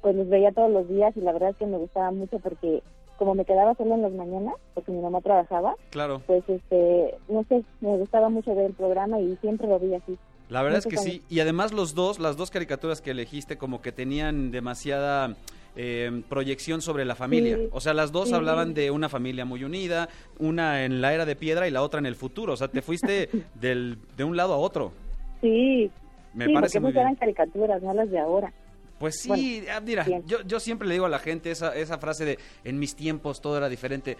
pues 0.00 0.14
los 0.16 0.28
veía 0.28 0.52
todos 0.52 0.70
los 0.70 0.88
días 0.88 1.16
y 1.16 1.20
la 1.20 1.32
verdad 1.32 1.50
es 1.50 1.56
que 1.56 1.66
me 1.66 1.76
gustaba 1.78 2.10
mucho 2.10 2.38
porque 2.38 2.82
como 3.18 3.34
me 3.34 3.44
quedaba 3.44 3.74
solo 3.74 3.94
en 3.94 4.02
las 4.02 4.12
mañanas, 4.12 4.54
porque 4.74 4.92
mi 4.92 5.00
mamá 5.00 5.20
trabajaba, 5.22 5.74
Claro, 5.90 6.20
pues 6.26 6.42
este, 6.48 7.14
no 7.28 7.44
sé, 7.48 7.64
me 7.80 7.96
gustaba 7.96 8.28
mucho 8.28 8.54
ver 8.54 8.66
el 8.66 8.74
programa 8.74 9.18
y 9.20 9.36
siempre 9.36 9.66
lo 9.68 9.78
vi 9.78 9.94
así. 9.94 10.18
la 10.50 10.62
verdad 10.62 10.78
es 10.80 10.86
que 10.86 10.98
sí. 10.98 11.22
Y 11.30 11.40
además 11.40 11.72
los 11.72 11.94
dos, 11.94 12.18
las 12.18 12.36
dos 12.36 12.50
caricaturas 12.50 13.00
que 13.00 13.12
elegiste 13.12 13.56
como 13.56 13.80
que 13.80 13.90
tenían 13.92 14.50
demasiada 14.50 15.34
eh, 15.76 16.22
proyección 16.28 16.80
sobre 16.82 17.04
la 17.04 17.14
familia. 17.14 17.56
Sí. 17.56 17.68
O 17.70 17.80
sea, 17.80 17.94
las 17.94 18.10
dos 18.12 18.28
Sí. 18.28 18.34
hablaban 18.34 18.74
de 18.74 18.90
una 18.90 19.08
familia 19.08 19.44
muy 19.44 19.62
unida, 19.64 20.08
una 20.38 20.84
en 20.84 21.00
la 21.00 21.12
era 21.14 21.24
de 21.26 21.36
piedra 21.36 21.68
y 21.68 21.70
la 21.70 21.82
otra 21.82 21.98
en 22.00 22.06
el 22.06 22.16
futuro. 22.16 22.54
O 22.54 22.56
sea, 22.56 22.68
te 22.68 22.82
fuiste 22.82 23.28
del, 23.54 23.98
de 24.16 24.24
un 24.24 24.36
lado 24.36 24.54
a 24.54 24.56
otro. 24.58 24.92
Sí, 25.42 25.90
Me 26.34 26.46
sí, 26.46 26.52
parece 26.54 26.78
porque 26.78 26.80
muy 26.80 26.90
esas 26.90 27.02
eran 27.02 27.14
caricaturas, 27.16 27.82
no 27.82 27.94
las 27.94 28.10
de 28.10 28.18
ahora. 28.18 28.52
Pues 28.98 29.20
sí, 29.20 29.28
Bueno, 29.28 29.66
ah, 29.74 29.80
mira, 29.80 30.04
bien. 30.04 30.22
yo, 30.26 30.40
yo 30.42 30.58
siempre 30.58 30.88
le 30.88 30.94
digo 30.94 31.06
a 31.06 31.10
la 31.10 31.18
gente 31.18 31.50
esa, 31.50 31.76
esa 31.76 31.98
frase 31.98 32.24
de 32.24 32.38
en 32.64 32.78
mis 32.78 32.96
tiempos 32.96 33.40
todo 33.40 33.56
era 33.56 33.68
diferente. 33.68 34.16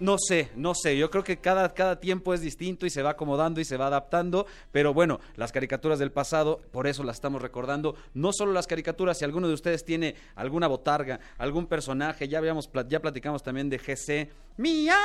No 0.00 0.16
sé, 0.18 0.50
no 0.56 0.74
sé, 0.74 0.98
yo 0.98 1.10
creo 1.10 1.24
que 1.24 1.38
cada, 1.38 1.72
cada 1.72 1.98
tiempo 2.00 2.34
es 2.34 2.40
distinto 2.40 2.84
y 2.84 2.90
se 2.90 3.02
va 3.02 3.10
acomodando 3.10 3.60
y 3.60 3.64
se 3.64 3.76
va 3.76 3.86
adaptando, 3.86 4.46
pero 4.72 4.92
bueno, 4.92 5.20
las 5.36 5.52
caricaturas 5.52 5.98
del 5.98 6.12
pasado, 6.12 6.60
por 6.72 6.86
eso 6.86 7.04
las 7.04 7.16
estamos 7.16 7.40
recordando. 7.40 7.94
No 8.14 8.32
solo 8.32 8.52
las 8.52 8.66
caricaturas, 8.66 9.18
si 9.18 9.24
alguno 9.24 9.48
de 9.48 9.54
ustedes 9.54 9.84
tiene 9.84 10.14
alguna 10.34 10.66
botarga, 10.66 11.20
algún 11.38 11.66
personaje, 11.66 12.28
ya, 12.28 12.38
habíamos, 12.38 12.68
ya 12.88 13.00
platicamos 13.00 13.42
también 13.42 13.70
de 13.70 13.78
GC, 13.78 14.30
¡Miau! 14.58 14.96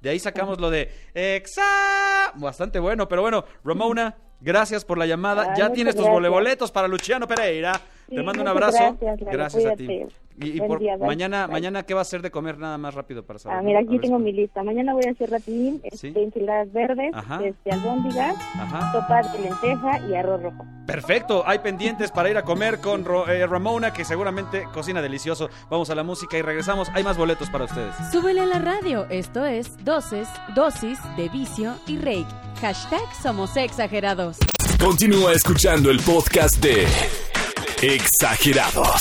De 0.00 0.10
ahí 0.10 0.18
sacamos 0.18 0.60
lo 0.60 0.70
de 0.70 0.92
Exa, 1.14 2.32
bastante 2.36 2.78
bueno, 2.78 3.08
pero 3.08 3.22
bueno, 3.22 3.44
Ramona, 3.64 4.14
gracias 4.44 4.84
por 4.84 4.98
la 4.98 5.06
llamada. 5.06 5.46
Ay, 5.50 5.58
ya 5.58 5.72
tienes 5.72 5.96
tus 5.96 6.04
gracias. 6.04 6.30
boletos 6.30 6.70
para 6.70 6.86
Luciano 6.88 7.26
Pereira. 7.26 7.80
Sí, 8.08 8.16
Te 8.16 8.22
mando 8.22 8.42
un 8.42 8.48
abrazo. 8.48 8.96
gracias, 9.00 9.62
Lalo, 9.64 9.72
a 9.72 9.76
ti. 9.76 10.04
Y, 10.36 10.60
por 10.60 10.80
día, 10.80 10.96
mañana, 10.98 11.46
Bye. 11.46 11.52
mañana 11.52 11.84
qué 11.84 11.94
va 11.94 12.00
a 12.00 12.02
hacer 12.02 12.20
de 12.20 12.30
comer 12.30 12.58
nada 12.58 12.76
más 12.76 12.92
rápido 12.92 13.22
para 13.24 13.38
saber. 13.38 13.56
Ah, 13.58 13.62
mira, 13.62 13.78
aquí 13.80 13.98
tengo 14.00 14.18
si- 14.18 14.24
mi 14.24 14.32
lista. 14.32 14.62
Mañana 14.64 14.92
voy 14.92 15.04
a 15.06 15.12
hacer 15.12 15.30
rapidín, 15.30 15.80
Sí. 15.92 16.08
este, 16.08 16.22
enchiladas 16.22 16.72
verdes, 16.72 17.12
Ajá. 17.14 17.40
este, 17.44 17.70
albóndigas, 17.70 18.34
Ajá. 18.56 18.92
sopas 18.92 19.32
de 19.32 19.38
lenteja 19.38 20.00
y 20.08 20.14
arroz 20.16 20.42
rojo. 20.42 20.66
Perfecto, 20.86 21.44
hay 21.46 21.60
pendientes 21.60 22.10
para 22.10 22.28
ir 22.30 22.36
a 22.36 22.42
comer 22.42 22.80
con 22.80 23.04
Ro- 23.04 23.28
eh, 23.28 23.46
Ramona, 23.46 23.92
que 23.92 24.04
seguramente 24.04 24.64
cocina 24.74 25.00
delicioso. 25.00 25.48
Vamos 25.70 25.88
a 25.88 25.94
la 25.94 26.02
música 26.02 26.36
y 26.36 26.42
regresamos. 26.42 26.90
Hay 26.94 27.04
más 27.04 27.16
boletos 27.16 27.48
para 27.48 27.64
ustedes. 27.64 27.94
Súbele 28.12 28.40
a 28.40 28.46
la 28.46 28.58
radio, 28.58 29.06
esto 29.10 29.44
es 29.46 29.82
Dosis, 29.84 30.28
Dosis 30.54 30.98
de 31.16 31.28
Vicio 31.30 31.74
y 31.86 31.96
Reik. 31.96 32.26
Hashtag 32.60 33.14
Somos 33.22 33.56
Exagerados. 33.56 34.38
Continúa 34.78 35.32
escuchando 35.32 35.90
el 35.90 36.00
podcast 36.00 36.56
de 36.62 36.86
Exagerados. 37.82 39.00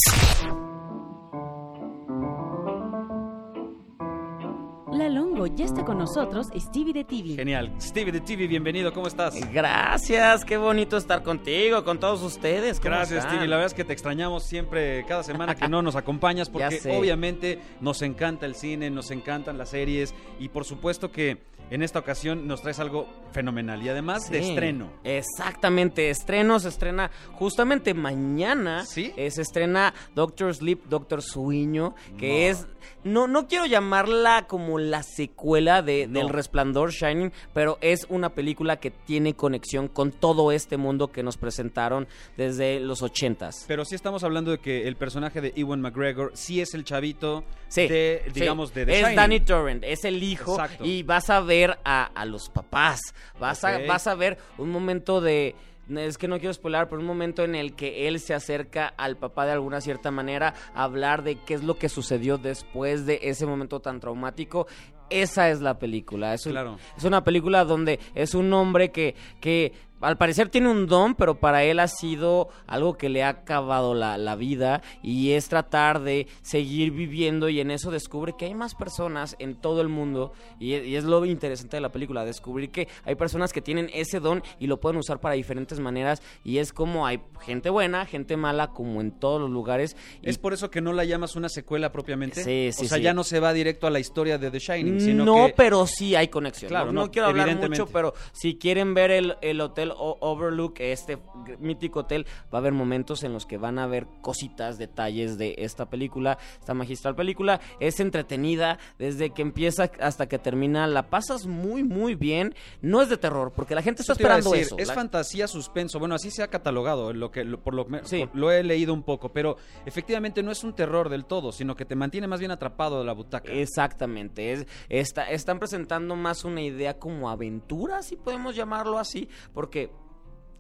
La 4.91 5.10
Longo 5.10 5.48
ya 5.48 5.65
está 5.65 5.83
con 5.83 5.98
nosotros, 5.98 6.50
Stevie 6.55 6.93
de 6.93 7.03
TV. 7.03 7.36
Genial. 7.36 7.74
Stevie 7.81 8.12
de 8.12 8.22
TV, 8.22 8.45
bienvenido, 8.48 8.93
¿cómo 8.93 9.07
estás? 9.07 9.33
Gracias, 9.51 10.45
qué 10.45 10.55
bonito 10.57 10.98
estar 10.98 11.24
contigo, 11.24 11.83
con 11.83 12.00
todos 12.00 12.22
ustedes. 12.22 12.79
¿cómo 12.79 12.91
Gracias, 12.95 13.19
están? 13.19 13.31
Stevie. 13.31 13.48
La 13.48 13.55
verdad 13.55 13.72
es 13.72 13.74
que 13.74 13.83
te 13.83 13.93
extrañamos 13.93 14.43
siempre, 14.43 15.03
cada 15.07 15.24
semana 15.24 15.55
que 15.55 15.67
no 15.67 15.81
nos 15.81 15.95
acompañas, 15.95 16.50
porque 16.51 16.79
obviamente 16.95 17.60
nos 17.81 18.03
encanta 18.03 18.45
el 18.45 18.53
cine, 18.53 18.91
nos 18.91 19.10
encantan 19.10 19.57
las 19.57 19.69
series 19.69 20.13
y 20.39 20.50
por 20.50 20.63
supuesto 20.63 21.12
que 21.12 21.39
en 21.70 21.82
esta 21.82 22.00
ocasión 22.00 22.48
nos 22.48 22.62
traes 22.62 22.79
algo 22.79 23.08
fenomenal 23.32 23.82
y 23.82 23.89
además 23.89 24.29
de 24.29 24.39
estreno. 24.39 24.89
Exactamente, 25.03 26.10
estreno 26.10 26.60
se 26.60 26.70
estrena 26.70 27.10
justamente 27.34 27.93
mañana. 27.93 28.86
¿Sí? 28.86 29.12
eh, 29.17 29.32
se 29.32 29.41
estrena 29.41 29.93
Doctor 30.15 30.53
Sleep, 30.53 30.84
Doctor 30.86 31.22
Sueño, 31.22 31.96
que 32.17 32.50
es 32.50 32.67
no 33.05 33.27
no 33.27 33.48
quiero 33.48 33.65
llamarla 33.65 34.46
como 34.48 34.77
la 34.77 35.03
secuela 35.03 35.82
de 35.82 36.05
No. 36.08 36.20
del 36.20 36.29
Resplandor 36.29 36.91
Shining, 36.91 37.32
pero 37.53 37.77
es 37.82 38.05
una 38.10 38.29
película 38.29 38.77
que 38.77 38.91
tiene 38.91 39.34
conexión 39.36 39.88
con 39.88 40.12
todo 40.12 40.51
este 40.51 40.77
mundo 40.77 41.12
que 41.12 41.24
nos 41.24 41.38
presentaron 41.38 42.08
desde 42.38 42.79
los 42.79 43.01
ochentas. 43.01 43.65
Pero 43.67 43.86
sí 43.86 43.96
estamos 43.96 44.24
hablando 44.24 44.51
de 44.51 44.60
que 44.60 44.88
el 44.88 44.96
personaje 44.96 45.41
de 45.41 45.53
Ewan 45.55 45.82
McGregor 45.82 46.32
sí 46.36 46.62
es 46.62 46.74
el 46.74 46.84
chavito 46.84 47.43
Sí, 47.70 47.88
de, 47.88 48.22
digamos, 48.34 48.72
de 48.74 48.86
The 48.86 48.91
Es 48.93 49.00
Shining. 49.00 49.15
Danny 49.15 49.39
Torrent, 49.39 49.84
es 49.84 50.05
el 50.05 50.22
hijo 50.22 50.51
Exacto. 50.53 50.86
y 50.86 51.01
vas 51.01 51.29
a 51.32 51.39
ver 51.39 51.52
a, 51.83 52.03
a 52.05 52.25
los 52.25 52.50
papás, 52.50 53.00
vas, 53.39 53.63
a, 53.63 53.79
vas 53.88 54.07
a 54.07 54.15
ver 54.15 54.38
un 54.57 54.69
momento 54.72 55.22
de... 55.22 55.55
Es 55.89 56.17
que 56.17 56.29
no 56.29 56.39
quiero 56.39 56.53
spoiler, 56.53 56.88
pero 56.88 57.01
un 57.01 57.05
momento 57.07 57.43
en 57.43 57.55
el 57.55 57.75
que 57.75 58.07
él 58.07 58.22
se 58.22 58.33
acerca 58.33 58.88
al 58.88 59.17
papá 59.17 59.45
de 59.45 59.51
alguna 59.51 59.81
cierta 59.81 60.12
manera 60.12 60.53
a 60.74 60.83
hablar 60.86 61.24
de 61.24 61.36
qué 61.36 61.53
es 61.55 61.63
lo 61.63 61.77
que 61.77 61.89
sucedió 61.89 62.38
después 62.38 63.05
de 63.05 63.19
ese 63.24 63.45
momento 63.45 63.81
tan 63.81 64.00
traumático. 64.00 64.65
Esa 65.10 65.50
es 65.50 65.60
la 65.60 65.77
película. 65.79 66.33
Es, 66.33 66.45
un- 66.45 66.53
Claro. 66.53 66.77
es 66.98 67.03
una 67.03 67.25
película 67.25 67.65
donde 67.65 68.00
es 68.15 68.33
un 68.33 68.51
hombre 68.53 68.91
que, 68.91 69.13
que 69.41 69.74
al 70.03 70.17
parecer 70.17 70.50
tiene 70.50 70.69
un 70.69 70.86
don, 70.88 71.15
pero 71.15 71.39
para 71.39 71.63
él 71.63 71.79
ha 71.79 71.88
sido 71.88 72.50
algo 72.67 72.98
que 72.98 73.10
le 73.10 73.24
ha 73.24 73.29
acabado 73.29 73.93
la, 73.93 74.17
la 74.17 74.36
vida 74.36 74.81
y 75.01 75.31
es 75.31 75.50
tratar 75.50 76.01
de 76.01 76.27
seguir 76.41 76.91
viviendo 76.91 77.50
y 77.50 77.60
en 77.60 77.72
eso 77.72 77.89
descubre 77.91 78.36
que 78.38 78.45
hay 78.45 78.53
más 78.55 78.75
personas 78.75 79.36
en 79.39 79.55
todo 79.55 79.81
el 79.81 79.88
mundo 79.89 80.33
y, 80.60 80.74
e- 80.74 80.86
y 80.86 80.95
es 80.95 81.03
lo 81.05 81.25
interesante 81.25 81.77
de 81.77 81.81
la 81.81 81.91
película, 81.91 82.25
descubrir 82.25 82.69
que 82.69 82.88
hay 83.05 83.15
personas 83.15 83.53
que 83.53 83.62
tienen 83.62 83.89
ese 83.93 84.19
don 84.19 84.43
y 84.60 84.67
lo 84.67 84.79
pueden 84.79 84.98
usar 85.00 85.19
para 85.19 85.36
diferentes 85.36 85.79
maneras 85.79 86.22
y 86.43 86.57
es 86.57 86.74
como 86.74 87.07
hay 87.07 87.22
gente 87.41 87.69
buena, 87.69 88.05
gente 88.05 88.38
mala 88.38 88.67
como 88.67 89.01
en 89.01 89.12
todos 89.12 89.39
los 89.39 89.50
lugares. 89.50 89.95
Y 90.22 90.29
Es 90.29 90.38
por 90.38 90.53
eso 90.53 90.69
que 90.69 90.81
no 90.81 90.93
la 90.93 91.05
llamas 91.05 91.36
una 91.36 91.50
secuela 91.50 91.91
propiamente. 91.91 92.43
Sí, 92.43 92.72
sí, 92.72 92.86
O 92.86 92.88
sea, 92.89 92.98
sí. 92.98 93.03
ya 93.03 93.13
no 93.13 93.24
se 93.24 93.39
va 93.39 93.53
directo 93.53 93.88
a 93.88 93.89
la 93.89 94.00
historia 94.00 94.38
de 94.38 94.51
The 94.51 94.60
Shining, 94.60 95.00
sino 95.00 95.25
no, 95.25 95.48
que 95.48 95.53
pero 95.55 95.88
sí 95.88 96.15
hay 96.15 96.27
conexión. 96.27 96.69
Claro, 96.69 96.88
no, 96.88 96.91
no 96.93 97.01
no, 97.05 97.12
quiero 97.12 97.27
hablar 97.27 97.55
mucho, 97.69 97.86
pero 97.88 98.13
si 98.31 98.55
quieren 98.55 98.93
ver 98.93 99.12
el, 99.12 99.36
el 99.41 99.62
hotel 99.62 99.93
Overlook, 99.98 100.80
este 100.80 101.18
mítico 101.60 102.02
hotel, 102.02 102.26
va 102.54 102.58
a 102.58 102.62
haber 102.62 102.74
momentos 102.74 103.24
en 103.24 103.34
los 103.34 103.46
que 103.46 103.58
van 103.58 103.80
a 103.80 103.88
ver 103.88 104.08
cositas, 104.22 104.78
detalles 104.78 105.38
de 105.38 105.56
esta 105.60 105.90
película, 105.90 106.38
esta 106.60 106.74
magistral 106.74 107.16
película. 107.16 107.60
Es 107.80 108.00
entretenida 108.00 108.80
desde 109.00 109.32
que 109.32 109.42
empieza 109.42 109.92
hasta 110.00 110.28
que 110.28 110.40
termina. 110.40 110.88
La 110.88 111.10
pasas 111.10 111.46
muy, 111.46 111.84
muy 111.84 112.16
bien. 112.16 112.56
No 112.82 113.02
es 113.02 113.10
de 113.10 113.18
terror, 113.18 113.52
porque 113.56 113.76
la 113.76 113.82
gente 113.82 114.02
está 114.02 114.14
esperando 114.14 114.52
decir, 114.52 114.66
eso. 114.68 114.78
Es 114.78 114.88
La- 114.90 114.94
fantasía 114.96 115.48
suspenso. 115.48 116.00
Bueno, 116.00 116.16
así 116.16 116.32
se 116.32 116.44
ha 116.44 116.48
catalogado, 116.48 117.14
lo 117.14 117.32
que, 117.32 117.44
lo- 117.44 117.60
por 117.62 117.74
lo, 117.74 117.86
Sí. 118.04 118.26
por- 118.26 118.36
lo 118.38 118.52
he 118.52 118.64
leído 118.64 118.94
un 118.94 119.04
poco, 119.04 119.32
pero 119.32 119.58
efectivamente 119.86 120.44
no 120.44 120.52
es 120.52 120.64
un 120.64 120.74
terror 120.74 121.10
del 121.10 121.26
todo, 121.26 121.52
sino 121.52 121.76
que 121.76 121.86
te 121.86 121.96
mantiene 121.96 122.28
más 122.28 122.40
bien 122.40 122.52
atrapado 122.52 123.00
de 123.00 123.06
la 123.06 123.14
butaca. 123.14 123.52
Exactamente, 123.52 124.52
es, 124.54 124.68
está, 124.90 125.30
están 125.30 125.60
presentando 125.60 126.16
más 126.16 126.44
una 126.46 126.62
idea 126.62 126.98
como 127.00 127.30
aventura, 127.30 128.02
si 128.02 128.16
podemos 128.16 128.56
llamarlo 128.56 128.98
así, 128.98 129.28
porque 129.54 129.83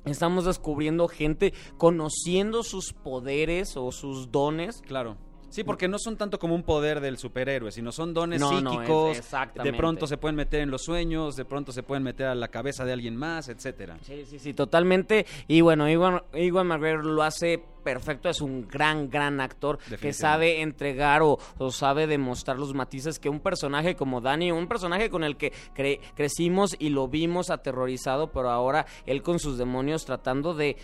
estamos 0.05 0.45
descubriendo 0.45 1.07
gente 1.07 1.53
conociendo 1.77 2.63
sus 2.63 2.93
poderes 2.93 3.77
o 3.77 3.91
sus 3.91 4.31
dones. 4.31 4.81
Claro. 4.85 5.17
Sí, 5.53 5.63
porque 5.63 5.87
no 5.87 5.99
son 5.99 6.17
tanto 6.17 6.39
como 6.39 6.55
un 6.55 6.63
poder 6.63 6.99
del 6.99 7.17
superhéroe, 7.19 7.71
sino 7.71 7.91
son 7.91 8.13
dones 8.13 8.41
No, 8.41 8.59
no, 8.59 8.71
es- 8.71 8.77
psíquicos. 8.79 9.17
exactamente. 9.19 9.71
de 9.71 9.77
pronto 9.77 10.07
se 10.07 10.17
pueden 10.17 10.35
meter 10.35 10.61
en 10.61 10.71
los 10.71 10.81
sueños, 10.83 11.35
de 11.35 11.45
pronto 11.45 11.71
se 11.71 11.83
pueden 11.83 12.01
meter 12.03 12.25
a 12.27 12.33
la 12.35 12.47
cabeza 12.47 12.85
de 12.85 12.93
alguien 12.93 13.15
más, 13.15 13.49
etcétera. 13.49 13.97
Sí, 14.01 14.25
sí, 14.27 14.39
sí, 14.39 14.53
totalmente. 14.53 15.25
Y 15.47 15.61
bueno, 15.61 15.87
Iwan, 15.89 16.23
Iwan 16.33 16.65
McGregor 16.67 17.05
lo 17.05 17.21
hace 17.21 17.63
perfecto, 17.83 18.29
es 18.29 18.39
un 18.41 18.65
gran, 18.67 19.09
gran 19.09 19.41
actor 19.41 19.77
que 19.99 20.13
sabe 20.13 20.61
entregar 20.61 21.21
o, 21.21 21.37
o 21.57 21.69
sabe 21.71 22.07
demostrar 22.07 22.57
los 22.57 22.73
matices 22.73 23.19
que 23.19 23.27
un 23.29 23.41
personaje 23.41 23.95
como 23.95 24.21
Danny, 24.21 24.51
un 24.51 24.67
personaje 24.67 25.09
con 25.09 25.23
el 25.23 25.35
que 25.37 25.51
cre- 25.75 25.99
crecimos 26.15 26.75
y 26.79 26.89
lo 26.89 27.09
vimos 27.09 27.49
aterrorizado, 27.49 28.31
pero 28.31 28.49
ahora 28.49 28.85
él 29.05 29.21
con 29.21 29.37
sus 29.37 29.57
demonios 29.57 30.05
tratando 30.05 30.53
de 30.53 30.77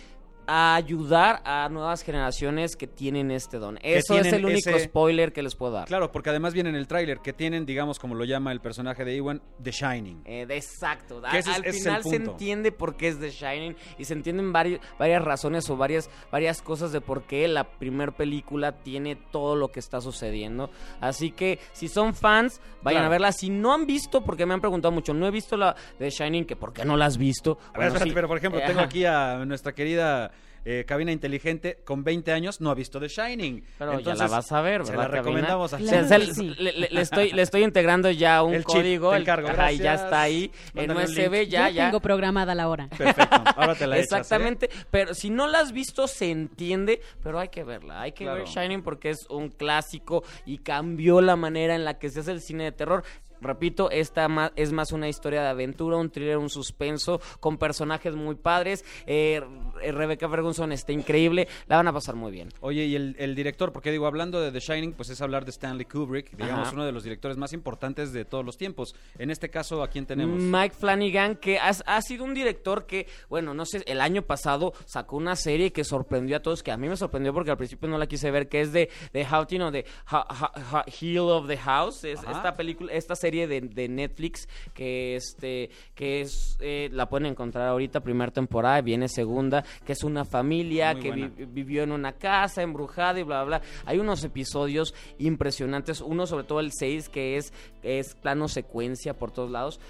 ayudar 0.52 1.42
a 1.44 1.68
nuevas 1.70 2.02
generaciones 2.02 2.74
que 2.74 2.86
tienen 2.88 3.30
este 3.30 3.58
don. 3.58 3.78
Eso 3.82 4.18
es 4.18 4.32
el 4.32 4.44
único 4.44 4.70
ese- 4.70 4.80
spoiler 4.84 5.32
que 5.32 5.42
les 5.42 5.54
puedo 5.54 5.72
dar. 5.72 5.86
Claro, 5.86 6.10
porque 6.10 6.30
además 6.30 6.54
viene 6.54 6.70
en 6.70 6.74
el 6.76 6.88
tráiler 6.88 7.18
que 7.20 7.32
tienen, 7.32 7.64
digamos, 7.66 7.98
como 8.00 8.14
lo 8.16 8.24
llama 8.24 8.50
el 8.50 8.60
personaje 8.60 9.04
de 9.04 9.16
Ewan, 9.16 9.40
The 9.62 9.70
Shining. 9.70 10.22
Eh, 10.24 10.46
de- 10.46 10.56
exacto. 10.56 11.20
A- 11.24 11.38
es- 11.38 11.46
Al 11.46 11.64
es 11.64 11.76
final 11.78 12.02
se 12.02 12.16
entiende 12.16 12.72
por 12.72 12.96
qué 12.96 13.08
es 13.08 13.20
The 13.20 13.30
Shining 13.30 13.76
y 13.98 14.04
se 14.04 14.14
entienden 14.14 14.52
vari- 14.52 14.80
varias 14.98 15.22
razones 15.24 15.68
o 15.70 15.76
varias, 15.76 16.10
varias 16.32 16.62
cosas 16.62 16.90
de 16.92 17.00
por 17.00 17.22
qué 17.24 17.46
la 17.46 17.64
primer 17.78 18.12
película 18.12 18.72
tiene 18.82 19.16
todo 19.16 19.54
lo 19.56 19.68
que 19.70 19.78
está 19.80 20.00
sucediendo. 20.00 20.70
Así 21.00 21.30
que 21.30 21.58
si 21.72 21.86
son 21.88 22.14
fans, 22.14 22.60
vayan 22.82 23.00
Claro. 23.02 23.06
a 23.06 23.10
verla. 23.10 23.32
Si 23.32 23.50
no 23.50 23.72
han 23.72 23.86
visto, 23.86 24.24
porque 24.24 24.46
me 24.46 24.54
han 24.54 24.60
preguntado 24.60 24.90
mucho, 24.92 25.14
no 25.14 25.26
he 25.26 25.30
visto 25.30 25.56
la 25.56 25.76
The 25.98 26.10
Shining, 26.10 26.44
que 26.44 26.56
por 26.56 26.72
qué 26.72 26.84
no 26.84 26.96
la 26.96 27.06
has 27.06 27.16
visto. 27.18 27.52
A 27.52 27.54
ver, 27.54 27.70
Bueno, 27.74 27.86
espérate, 27.88 28.10
sí. 28.10 28.14
pero 28.14 28.28
por 28.28 28.36
ejemplo, 28.38 28.60
Eh, 28.60 28.64
tengo 28.66 28.80
aquí 28.80 29.04
a 29.04 29.44
nuestra 29.44 29.72
querida 29.74 30.30
eh, 30.64 30.84
cabina 30.86 31.10
inteligente 31.12 31.78
con 31.84 32.04
20 32.04 32.32
años, 32.32 32.60
no 32.60 32.70
ha 32.70 32.74
visto 32.74 33.00
The 33.00 33.08
Shining. 33.08 33.64
Pero 33.78 33.92
ya 33.92 33.98
Entonces, 33.98 34.30
la 34.30 34.36
vas 34.36 34.52
a 34.52 34.60
ver, 34.60 34.84
Se 34.84 34.90
¿verdad, 34.92 35.04
la 35.04 35.10
Cabina? 35.10 35.22
recomendamos 35.22 35.72
a 35.72 35.78
Se- 35.78 35.84
Claro 35.84 36.06
se- 36.26 36.34
sí. 36.34 36.54
le, 36.58 36.72
le- 36.72 36.88
le 36.90 37.00
estoy, 37.00 37.32
le 37.32 37.42
estoy 37.42 37.62
integrando 37.64 38.10
ya 38.10 38.42
un 38.42 38.54
El 38.54 38.64
chip, 38.64 38.76
código. 38.76 39.10
te 39.10 39.16
el- 39.18 39.30
ajá, 39.30 39.72
y 39.72 39.78
ya 39.78 39.94
está 39.94 40.22
ahí 40.22 40.50
en 40.74 40.86
Mándame 40.88 41.04
un 41.04 41.10
USB, 41.10 41.46
ya, 41.48 41.68
Yo 41.68 41.74
ya. 41.76 41.84
tengo 41.86 42.00
programada 42.00 42.54
la 42.54 42.68
hora. 42.68 42.88
Perfecto, 42.96 43.36
ahora 43.56 43.74
te 43.74 43.86
la 43.86 43.96
echas, 43.96 44.12
¿eh? 44.12 44.16
Exactamente, 44.20 44.70
pero 44.90 45.14
si 45.14 45.30
no 45.30 45.46
la 45.46 45.60
has 45.60 45.72
visto 45.72 46.06
se 46.06 46.30
entiende, 46.30 47.00
pero 47.22 47.38
hay 47.38 47.48
que 47.48 47.64
verla, 47.64 48.02
hay 48.02 48.12
que 48.12 48.24
Claro. 48.24 48.40
ver 48.40 48.46
Shining 48.48 48.82
porque 48.82 49.10
es 49.10 49.26
un 49.30 49.48
clásico 49.48 50.22
y 50.46 50.58
cambió 50.58 51.20
la 51.20 51.36
manera 51.36 51.74
en 51.74 51.84
la 51.84 51.98
que 51.98 52.10
se 52.10 52.20
hace 52.20 52.32
el 52.32 52.40
cine 52.40 52.64
de 52.64 52.72
terror. 52.72 53.02
Repito, 53.40 53.90
esta 53.90 54.28
es 54.56 54.72
más 54.72 54.92
una 54.92 55.08
historia 55.08 55.42
de 55.42 55.48
aventura, 55.48 55.96
un 55.96 56.10
thriller, 56.10 56.38
un 56.38 56.50
suspenso, 56.50 57.20
con 57.40 57.58
personajes 57.58 58.14
muy 58.14 58.34
padres. 58.34 58.84
Eh, 59.06 59.40
Re- 59.74 59.92
Rebecca 59.92 60.28
Ferguson 60.28 60.72
está 60.72 60.92
increíble, 60.92 61.48
la 61.66 61.76
van 61.76 61.88
a 61.88 61.92
pasar 61.92 62.14
muy 62.16 62.30
bien. 62.32 62.48
Oye, 62.60 62.84
y 62.86 62.96
el, 62.96 63.16
el 63.18 63.34
director, 63.34 63.72
porque 63.72 63.90
digo, 63.90 64.06
hablando 64.06 64.40
de 64.40 64.52
The 64.52 64.60
Shining, 64.60 64.92
pues 64.92 65.10
es 65.10 65.20
hablar 65.22 65.44
de 65.44 65.50
Stanley 65.50 65.86
Kubrick, 65.86 66.36
digamos, 66.36 66.68
Ajá. 66.68 66.74
uno 66.74 66.84
de 66.84 66.92
los 66.92 67.02
directores 67.04 67.36
más 67.36 67.52
importantes 67.52 68.12
de 68.12 68.24
todos 68.24 68.44
los 68.44 68.56
tiempos. 68.56 68.94
En 69.18 69.30
este 69.30 69.48
caso, 69.50 69.82
¿a 69.82 69.88
quién 69.88 70.06
tenemos? 70.06 70.40
Mike 70.40 70.74
Flanagan, 70.78 71.36
que 71.36 71.58
ha, 71.58 71.68
ha 71.86 72.02
sido 72.02 72.24
un 72.24 72.34
director 72.34 72.86
que, 72.86 73.06
bueno, 73.28 73.54
no 73.54 73.64
sé, 73.64 73.82
el 73.86 74.00
año 74.00 74.22
pasado 74.22 74.72
sacó 74.84 75.16
una 75.16 75.36
serie 75.36 75.72
que 75.72 75.84
sorprendió 75.84 76.36
a 76.36 76.40
todos, 76.40 76.62
que 76.62 76.72
a 76.72 76.76
mí 76.76 76.88
me 76.88 76.96
sorprendió 76.96 77.32
porque 77.32 77.50
al 77.50 77.56
principio 77.56 77.88
no 77.88 77.98
la 77.98 78.06
quise 78.06 78.30
ver, 78.30 78.48
que 78.48 78.60
es 78.60 78.72
de, 78.72 78.90
de 79.12 79.26
o 79.30 79.70
de 79.70 79.84
Ha- 80.06 80.26
Ha- 80.28 80.52
Ha- 80.78 80.84
Hill 81.00 81.18
of 81.20 81.46
the 81.46 81.56
House. 81.56 82.04
Es 82.04 82.20
esta 82.20 82.56
película, 82.56 82.92
esta 82.92 83.14
serie 83.14 83.29
de, 83.30 83.60
de 83.60 83.88
Netflix 83.88 84.48
que 84.74 85.16
este, 85.16 85.70
que 85.94 86.20
es, 86.20 86.56
eh, 86.60 86.88
la 86.92 87.08
pueden 87.08 87.26
encontrar 87.26 87.68
ahorita, 87.68 88.00
primera 88.00 88.30
temporada, 88.32 88.80
viene 88.80 89.08
segunda, 89.08 89.64
que 89.84 89.92
es 89.92 90.04
una 90.04 90.24
familia 90.24 90.92
Muy 90.94 91.02
que 91.02 91.12
vi- 91.12 91.44
vivió 91.46 91.82
en 91.82 91.92
una 91.92 92.12
casa 92.12 92.62
embrujada 92.62 93.18
y 93.20 93.22
bla, 93.22 93.44
bla, 93.44 93.58
bla. 93.58 93.68
Hay 93.86 93.98
unos 93.98 94.22
episodios 94.24 94.94
impresionantes, 95.18 96.00
uno 96.00 96.26
sobre 96.26 96.44
todo 96.44 96.60
el 96.60 96.72
6, 96.72 97.08
que 97.08 97.36
es, 97.36 97.52
es 97.82 98.14
plano 98.14 98.48
secuencia 98.48 99.14
por 99.14 99.30
todos 99.30 99.50
lados. 99.50 99.80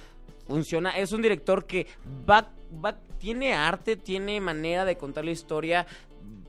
Funciona, 0.47 0.91
es 0.99 1.13
un 1.13 1.23
director 1.23 1.65
que 1.65 1.87
va, 2.29 2.51
va, 2.85 2.99
tiene 3.19 3.53
arte, 3.53 3.97
tiene 3.97 4.41
manera 4.41 4.85
de 4.85 4.97
contar 4.97 5.25
la 5.25 5.31
historia, 5.31 5.87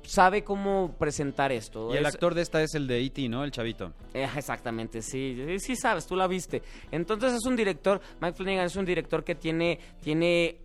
sabe 0.03 0.43
cómo 0.43 0.95
presentar 0.97 1.51
esto. 1.51 1.93
Y 1.93 1.97
el 1.97 2.05
Es- 2.05 2.13
actor 2.13 2.33
de 2.35 2.41
esta 2.41 2.61
es 2.61 2.73
el 2.75 2.87
de 2.87 3.01
E.T., 3.03 3.29
¿no? 3.29 3.43
El 3.43 3.51
chavito. 3.51 3.93
eh, 4.13 4.27
exactamente, 4.35 5.01
sí, 5.01 5.57
sí, 5.59 5.75
sabes, 5.75 6.05
tú 6.07 6.15
la 6.15 6.27
viste. 6.27 6.61
Entonces 6.91 7.33
es 7.33 7.45
un 7.45 7.55
director, 7.55 8.01
Mike 8.19 8.35
Flanagan 8.37 8.65
es 8.65 8.75
un 8.75 8.85
director 8.85 9.23
que 9.23 9.35
tiene, 9.35 9.79
tiene, 10.01 10.57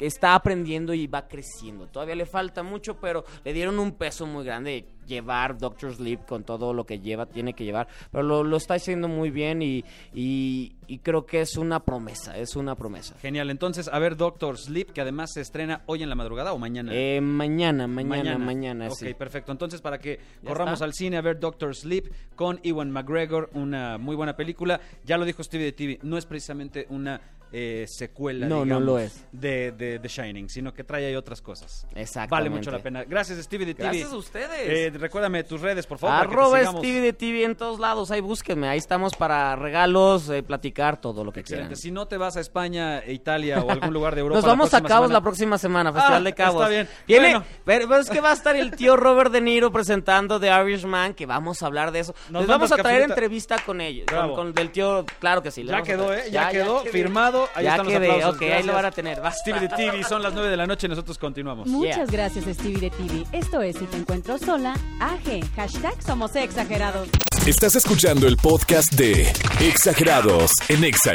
está 0.00 0.34
aprendiendo 0.34 0.94
y 0.94 1.06
va 1.06 1.26
creciendo. 1.28 1.86
Todavía 1.86 2.14
le 2.14 2.26
falta 2.26 2.62
mucho, 2.62 2.98
pero 3.00 3.24
le 3.44 3.52
dieron 3.52 3.78
un 3.78 3.92
peso 3.92 4.26
muy 4.26 4.44
grande 4.44 4.86
llevar 5.06 5.58
Doctor 5.58 5.94
Sleep 5.94 6.24
con 6.24 6.44
todo 6.44 6.72
lo 6.72 6.86
que 6.86 6.98
lleva, 6.98 7.26
tiene 7.26 7.52
que 7.52 7.64
llevar, 7.64 7.88
pero 8.10 8.22
lo, 8.24 8.42
lo 8.42 8.56
está 8.56 8.74
haciendo 8.74 9.06
muy 9.06 9.30
bien 9.30 9.60
y, 9.60 9.84
y, 10.14 10.76
y 10.86 10.98
creo 11.00 11.26
que 11.26 11.42
es 11.42 11.56
una 11.58 11.80
promesa, 11.84 12.38
es 12.38 12.56
una 12.56 12.74
promesa. 12.74 13.14
Genial. 13.18 13.50
Entonces, 13.50 13.88
a 13.92 13.98
ver, 13.98 14.16
Doctor 14.16 14.56
Sleep, 14.56 14.92
que 14.92 15.02
además 15.02 15.32
se 15.34 15.42
estrena 15.42 15.82
hoy 15.86 16.02
en 16.02 16.08
la 16.08 16.14
madrugada 16.14 16.52
o 16.54 16.58
mañana. 16.58 16.92
Eh, 16.94 17.20
mañana, 17.20 17.86
mañana, 17.86 18.38
mañana, 18.38 18.88
Ok, 18.88 18.94
sí. 18.96 19.14
perfecto. 19.14 19.52
Entonces, 19.52 19.82
para 19.82 19.98
que 19.98 20.20
¿Ya 20.42 20.48
corramos 20.48 20.74
está? 20.74 20.86
al 20.86 20.94
cine 20.94 21.16
a 21.18 21.20
ver 21.20 21.38
Doctor 21.38 21.74
Sleep 21.76 22.10
con 22.34 22.60
Ewan 22.62 22.90
McGregor, 22.90 23.50
una 23.52 23.98
muy 23.98 24.16
buena 24.16 24.36
película. 24.36 24.80
Ya 25.04 25.18
lo 25.18 25.24
dijo 25.26 25.42
Stevie 25.42 25.66
de 25.66 25.72
TV, 25.72 25.98
no 26.02 26.16
es 26.16 26.24
precisamente 26.26 26.86
una 26.88 27.20
eh, 27.56 27.86
secuela, 27.86 28.46
No, 28.48 28.64
no 28.64 28.80
lo 28.80 28.98
es. 28.98 29.24
De, 29.30 29.70
de 29.70 30.00
The 30.00 30.08
Shining, 30.08 30.48
sino 30.48 30.74
que 30.74 30.82
trae 30.82 31.06
ahí 31.06 31.14
otras 31.14 31.40
cosas. 31.40 31.86
Exactamente. 31.94 32.30
Vale 32.30 32.50
mucho 32.50 32.70
la 32.72 32.80
pena. 32.80 33.04
Gracias, 33.04 33.38
Stevie 33.44 33.66
de 33.66 33.74
TV. 33.74 33.88
Gracias 33.90 34.12
a 34.12 34.16
ustedes. 34.16 34.50
Eh, 34.68 34.92
recuérdame 34.98 35.44
tus 35.44 35.60
redes, 35.60 35.86
por 35.86 35.98
favor. 35.98 36.16
Arroba. 36.16 36.60
Stevie 36.64 37.00
de 37.00 37.12
TV 37.12 37.44
en 37.44 37.54
todos 37.54 37.78
lados, 37.78 38.10
ahí 38.10 38.20
búsquenme, 38.20 38.68
ahí 38.68 38.78
estamos 38.78 39.14
para 39.14 39.54
regalos, 39.54 40.28
eh, 40.30 40.42
platicar, 40.42 41.00
todo 41.00 41.22
lo 41.24 41.30
que 41.32 41.44
quieran. 41.44 41.66
Excelente. 41.66 41.76
Si 41.80 41.90
no 41.92 42.08
te 42.08 42.16
vas 42.16 42.36
a 42.36 42.40
España, 42.40 42.98
e 42.98 43.12
Italia 43.12 43.60
o 43.62 43.70
algún 43.70 43.92
lugar 43.92 44.14
de 44.16 44.22
Europa. 44.22 44.36
Nos 44.38 44.44
la 44.44 44.50
vamos 44.50 44.74
a 44.74 44.80
Cabos 44.82 45.06
semana- 45.06 45.12
la 45.12 45.20
próxima 45.20 45.58
semana, 45.58 45.92
Festival 45.92 46.22
Ah, 46.22 46.24
de 46.24 46.34
Cabos. 46.34 46.62
está 46.62 46.68
bien. 46.70 46.88
Viene, 47.06 47.28
Bueno. 47.30 47.44
pero, 47.64 47.88
pero 47.88 48.00
es 48.00 48.10
que 48.10 48.20
va 48.20 48.30
a 48.30 48.34
estar 48.34 48.56
el 48.56 48.72
tío 48.72 48.96
Robert 48.96 49.30
De 49.30 49.40
Niro 49.40 49.70
presentando 49.70 50.40
The 50.40 50.48
Irishman, 50.62 51.14
que 51.14 51.26
vamos 51.26 51.62
a 51.62 51.66
hablar 51.66 51.92
de 51.92 52.00
eso. 52.00 52.14
Nos 52.30 52.42
Les 52.42 52.48
vamos 52.48 52.72
a 52.72 52.76
traer 52.76 53.02
entrevista 53.02 53.56
con 53.64 53.80
ellos, 53.80 54.06
con, 54.34 54.52
del 54.52 54.70
tío, 54.70 55.04
claro 55.20 55.42
que 55.42 55.50
sí. 55.50 55.62
le 55.62 55.70
Ya 55.72 55.82
quedó. 55.82 56.12
¿eh? 56.12 56.24
Ya, 56.30 56.48
quedó, 56.50 56.80
firmado. 56.80 57.43
Ahí 57.54 57.64
Ya 57.64 57.70
están 57.72 57.86
los 57.86 57.94
quedé, 57.94 58.10
aplausos. 58.10 58.36
ok, 58.36 58.42
ahí 58.42 58.62
lo 58.62 58.72
van 58.72 58.84
a 58.86 58.90
tener. 58.90 59.20
basta. 59.20 59.40
Stevie 59.40 59.60
de 59.60 59.68
TV, 59.68 60.04
son 60.04 60.22
las 60.22 60.32
9 60.34 60.48
de 60.48 60.56
la 60.56 60.66
noche, 60.66 60.88
nosotros 60.88 61.18
continuamos. 61.18 61.66
Muchas 61.68 61.96
Yeah. 61.96 62.06
gracias, 62.06 62.44
Stevie 62.56 62.78
de 62.78 62.90
TV. 62.90 63.24
Esto 63.32 63.60
es 63.62 63.76
Si 63.76 63.84
te 63.86 63.96
encuentro 63.96 64.38
sola, 64.38 64.74
AG. 65.00 65.42
Hashtag 65.56 66.02
Somos 66.02 66.34
Exagerados. 66.36 67.08
Estás 67.46 67.74
escuchando 67.76 68.26
el 68.26 68.36
podcast 68.36 68.92
de 68.94 69.30
Exagerados 69.60 70.50
en 70.68 70.84
Exa 70.84 71.12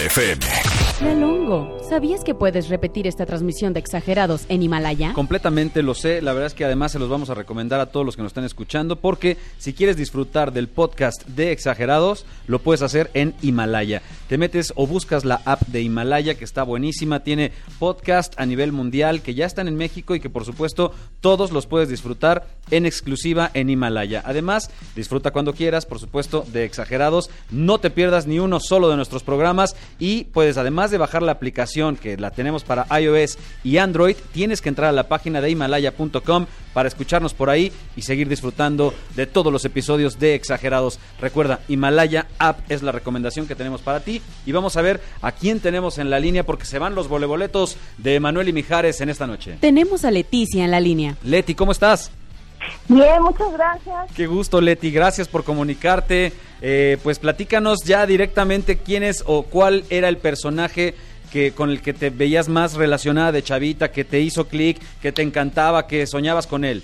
FM. 1.00 1.30
Lelongo, 1.50 1.78
¿sabías 1.90 2.24
que 2.24 2.36
puedes 2.36 2.70
repetir 2.70 3.08
esta 3.08 3.26
transmisión 3.26 3.74
de 3.74 3.80
Exagerados 3.80 4.46
en 4.50 4.62
Himalaya? 4.62 5.14
Completamente 5.14 5.82
lo 5.82 5.94
sé, 5.94 6.22
la 6.22 6.34
verdad 6.34 6.48
es 6.48 6.54
que 6.54 6.66
además 6.66 6.92
se 6.92 7.00
los 7.00 7.10
vamos 7.10 7.30
a 7.30 7.34
recomendar 7.34 7.80
a 7.80 7.88
todos 7.88 8.06
los 8.06 8.16
que 8.16 8.22
nos 8.22 8.32
están 8.32 8.44
escuchando 8.44 8.98
porque 8.98 9.38
si 9.58 9.74
quieres 9.74 9.98
disfrutar 9.98 10.52
del 10.52 10.68
podcast 10.68 11.26
de 11.26 11.52
Exagerados, 11.52 12.26
lo 12.48 12.60
puedes 12.60 12.82
hacer 12.82 13.10
en 13.14 13.34
Himalaya. 13.42 14.02
Te 14.28 14.38
metes 14.38 14.74
o 14.76 14.86
buscas 14.86 15.26
la 15.26 15.42
app 15.46 15.62
de 15.68 15.82
Himalaya 15.82 16.36
que 16.36 16.46
está 16.46 16.64
buenísima, 16.64 17.24
tiene 17.24 17.52
podcast 17.80 18.34
a 18.38 18.46
nivel 18.46 18.72
mundial 18.72 19.22
que 19.22 19.34
ya 19.34 19.46
están 19.46 19.68
en 19.68 19.76
México 19.76 20.16
y 20.16 20.20
que 20.20 20.30
por 20.30 20.46
supuesto 20.46 20.94
todos 21.22 21.52
los 21.52 21.66
puedes 21.66 21.90
disfrutar 21.90 22.48
en 22.72 22.86
exclusiva 22.86 23.50
en 23.54 23.70
Himalaya. 23.70 24.22
Además, 24.26 24.70
disfruta 24.96 25.32
cuando 25.32 25.54
quieras, 25.54 25.86
por 25.86 26.00
supuesto, 26.00 26.46
de 26.52 26.66
Exagerados, 26.66 27.30
no 27.50 27.80
te 27.80 27.90
pierdas 27.90 28.28
ni 28.28 28.40
uno 28.40 28.60
solo 28.60 28.90
de 28.90 28.98
nuestros 28.98 29.24
programas 29.24 29.76
y 29.98 30.26
puedes 30.26 30.58
además 30.58 30.89
de 30.92 30.98
bajar 30.98 31.24
la 31.24 31.32
aplicación 31.32 31.96
que 31.96 32.18
la 32.18 32.32
tenemos 32.32 32.64
para 32.64 32.86
iOS 33.00 33.38
y 33.64 33.78
Android, 33.78 34.16
tienes 34.32 34.62
que 34.62 34.70
entrar 34.70 34.90
a 34.90 34.94
la 34.94 35.08
página 35.08 35.42
de 35.42 35.50
himalaya.com 35.50 36.46
para 36.74 36.88
escucharnos 36.88 37.34
por 37.34 37.50
ahí 37.50 37.72
y 37.96 38.04
seguir 38.04 38.30
disfrutando 38.30 38.94
de 39.16 39.26
todos 39.26 39.52
los 39.52 39.66
episodios 39.66 40.20
de 40.20 40.36
Exagerados. 40.36 41.00
Recuerda, 41.20 41.60
Himalaya 41.68 42.28
App 42.38 42.60
es 42.70 42.84
la 42.84 42.92
recomendación 42.92 43.48
que 43.48 43.56
tenemos 43.56 43.82
para 43.82 44.02
ti 44.02 44.22
y 44.46 44.52
vamos 44.52 44.78
a 44.78 44.82
ver 44.82 45.02
a 45.22 45.32
quién 45.32 45.60
tenemos 45.60 45.98
en 45.98 46.10
la 46.10 46.20
línea 46.20 46.46
porque 46.46 46.66
se 46.66 46.80
van 46.80 46.96
los 46.96 47.08
voleboletos 47.08 47.78
de 47.98 48.20
Manuel 48.20 48.50
y 48.50 48.54
Mijares 48.54 49.02
en 49.02 49.10
esta 49.10 49.28
noche. 49.28 49.58
Tenemos 49.60 50.06
a 50.06 50.12
Leticia 50.12 50.66
en 50.66 50.72
la 50.72 50.80
línea. 50.80 51.16
Leti, 51.24 51.56
¿cómo 51.56 51.72
estás? 51.72 52.12
Bien, 52.88 53.22
muchas 53.22 53.52
gracias. 53.54 54.12
Qué 54.16 54.28
gusto, 54.28 54.62
Leti. 54.62 54.92
Gracias 54.92 55.28
por 55.28 55.44
comunicarte. 55.44 56.34
Eh, 56.62 56.98
pues 57.04 57.20
platícanos 57.20 57.84
ya 57.86 58.06
directamente 58.06 58.78
quién 58.78 59.04
es 59.04 59.24
o 59.26 59.44
cuál 59.44 59.86
era 59.90 60.10
el 60.10 60.18
personaje 60.18 60.96
que 61.32 61.54
con 61.54 61.70
el 61.70 61.82
que 61.82 61.94
te 61.94 62.10
veías 62.10 62.50
más 62.50 62.74
relacionada 62.74 63.32
de 63.32 63.44
chavita, 63.44 63.92
que 63.92 64.04
te 64.04 64.20
hizo 64.20 64.48
clic, 64.48 64.80
que 65.02 65.12
te 65.12 65.22
encantaba, 65.22 65.88
que 65.88 66.06
soñabas 66.08 66.48
con 66.48 66.66
él. 66.66 66.84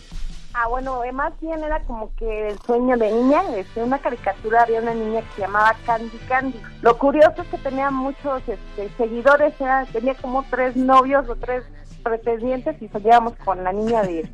Ah, 0.53 0.67
bueno, 0.69 1.01
más 1.11 1.33
bien 1.41 1.61
era 1.61 1.81
como 1.81 2.15
que 2.15 2.47
el 2.47 2.59
sueño 2.59 2.95
de 2.95 3.11
niña, 3.11 3.41
este, 3.57 3.83
una 3.83 3.99
caricatura, 3.99 4.61
había 4.61 4.79
una 4.79 4.93
niña 4.93 5.19
que 5.21 5.35
se 5.35 5.41
llamaba 5.41 5.75
Candy 5.85 6.17
Candy. 6.29 6.61
Lo 6.81 6.97
curioso 6.97 7.41
es 7.41 7.47
que 7.49 7.57
tenía 7.57 7.91
muchos 7.91 8.41
este, 8.47 8.89
seguidores, 8.95 9.53
era, 9.59 9.85
tenía 9.91 10.15
como 10.15 10.45
tres 10.49 10.77
novios 10.77 11.27
o 11.27 11.35
tres 11.35 11.63
pretendientes 12.03 12.81
y 12.81 12.87
soñábamos 12.87 13.33
con 13.43 13.65
la 13.65 13.73
niña 13.73 14.03
de 14.03 14.29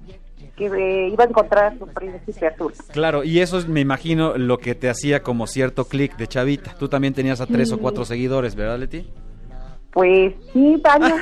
que 0.55 0.65
eh, 0.67 1.09
iba 1.09 1.23
a 1.23 1.27
encontrar 1.27 1.73
a 1.73 1.77
su 1.77 1.87
príncipe 1.87 2.47
azul. 2.47 2.73
Claro, 2.91 3.23
y 3.23 3.39
eso 3.39 3.57
es, 3.57 3.67
me 3.67 3.79
imagino, 3.79 4.37
lo 4.37 4.57
que 4.57 4.75
te 4.75 4.89
hacía 4.89 5.21
como 5.23 5.47
cierto 5.47 5.85
clic 5.85 6.17
de 6.17 6.27
chavita. 6.27 6.75
Tú 6.77 6.87
también 6.87 7.13
tenías 7.13 7.41
a 7.41 7.47
tres 7.47 7.71
o 7.71 7.79
cuatro 7.79 8.05
seguidores, 8.05 8.55
¿verdad, 8.55 8.79
Leti? 8.79 9.07
Pues 9.91 10.33
sí, 10.53 10.81
Tania. 10.81 11.21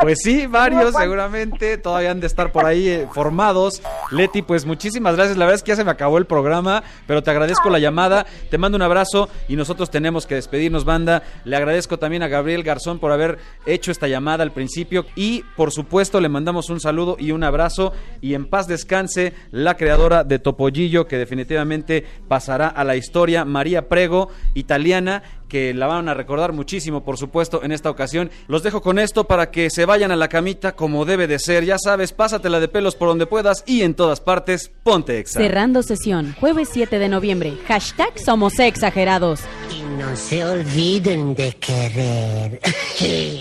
Pues 0.00 0.20
sí, 0.22 0.46
varios 0.46 0.94
seguramente 0.98 1.76
todavía 1.76 2.10
han 2.10 2.20
de 2.20 2.26
estar 2.26 2.52
por 2.52 2.64
ahí 2.64 2.88
eh, 2.88 3.08
formados. 3.12 3.82
Leti, 4.10 4.40
pues 4.40 4.64
muchísimas 4.64 5.14
gracias. 5.14 5.36
La 5.36 5.44
verdad 5.44 5.56
es 5.56 5.62
que 5.62 5.70
ya 5.70 5.76
se 5.76 5.84
me 5.84 5.90
acabó 5.90 6.16
el 6.16 6.24
programa, 6.24 6.82
pero 7.06 7.22
te 7.22 7.30
agradezco 7.30 7.68
la 7.68 7.78
llamada. 7.78 8.26
Te 8.48 8.56
mando 8.56 8.76
un 8.76 8.82
abrazo 8.82 9.28
y 9.46 9.56
nosotros 9.56 9.90
tenemos 9.90 10.26
que 10.26 10.36
despedirnos, 10.36 10.86
banda. 10.86 11.22
Le 11.44 11.56
agradezco 11.56 11.98
también 11.98 12.22
a 12.22 12.28
Gabriel 12.28 12.62
Garzón 12.62 12.98
por 12.98 13.12
haber 13.12 13.38
hecho 13.66 13.90
esta 13.90 14.08
llamada 14.08 14.42
al 14.42 14.52
principio 14.52 15.04
y, 15.14 15.44
por 15.54 15.70
supuesto, 15.70 16.20
le 16.20 16.30
mandamos 16.30 16.70
un 16.70 16.80
saludo 16.80 17.16
y 17.18 17.32
un 17.32 17.44
abrazo. 17.44 17.92
Y 18.22 18.32
en 18.32 18.46
paz 18.46 18.68
descanse 18.68 19.34
la 19.50 19.76
creadora 19.76 20.24
de 20.24 20.38
Topollillo, 20.38 21.06
que 21.06 21.18
definitivamente 21.18 22.06
pasará 22.26 22.68
a 22.68 22.84
la 22.84 22.96
historia, 22.96 23.44
María 23.44 23.88
Prego, 23.88 24.30
italiana 24.54 25.22
que 25.50 25.74
la 25.74 25.86
van 25.86 26.08
a 26.08 26.14
recordar 26.14 26.54
muchísimo, 26.54 27.04
por 27.04 27.18
supuesto, 27.18 27.62
en 27.62 27.72
esta 27.72 27.90
ocasión. 27.90 28.30
Los 28.48 28.62
dejo 28.62 28.80
con 28.80 28.98
esto 28.98 29.24
para 29.24 29.50
que 29.50 29.68
se 29.68 29.84
vayan 29.84 30.12
a 30.12 30.16
la 30.16 30.28
camita 30.28 30.74
como 30.74 31.04
debe 31.04 31.26
de 31.26 31.38
ser. 31.38 31.66
Ya 31.66 31.76
sabes, 31.76 32.12
pásatela 32.12 32.60
de 32.60 32.68
pelos 32.68 32.94
por 32.94 33.08
donde 33.08 33.26
puedas 33.26 33.62
y 33.66 33.82
en 33.82 33.92
todas 33.92 34.20
partes, 34.20 34.70
ponte 34.82 35.18
exa. 35.18 35.40
Cerrando 35.40 35.82
sesión, 35.82 36.34
jueves 36.40 36.70
7 36.72 36.98
de 36.98 37.08
noviembre. 37.10 37.58
Hashtag 37.66 38.18
Somos 38.18 38.58
Exagerados. 38.58 39.40
Y 39.70 39.82
no 40.00 40.16
se 40.16 40.42
olviden 40.44 41.34
de 41.34 41.52
querer. 41.52 42.60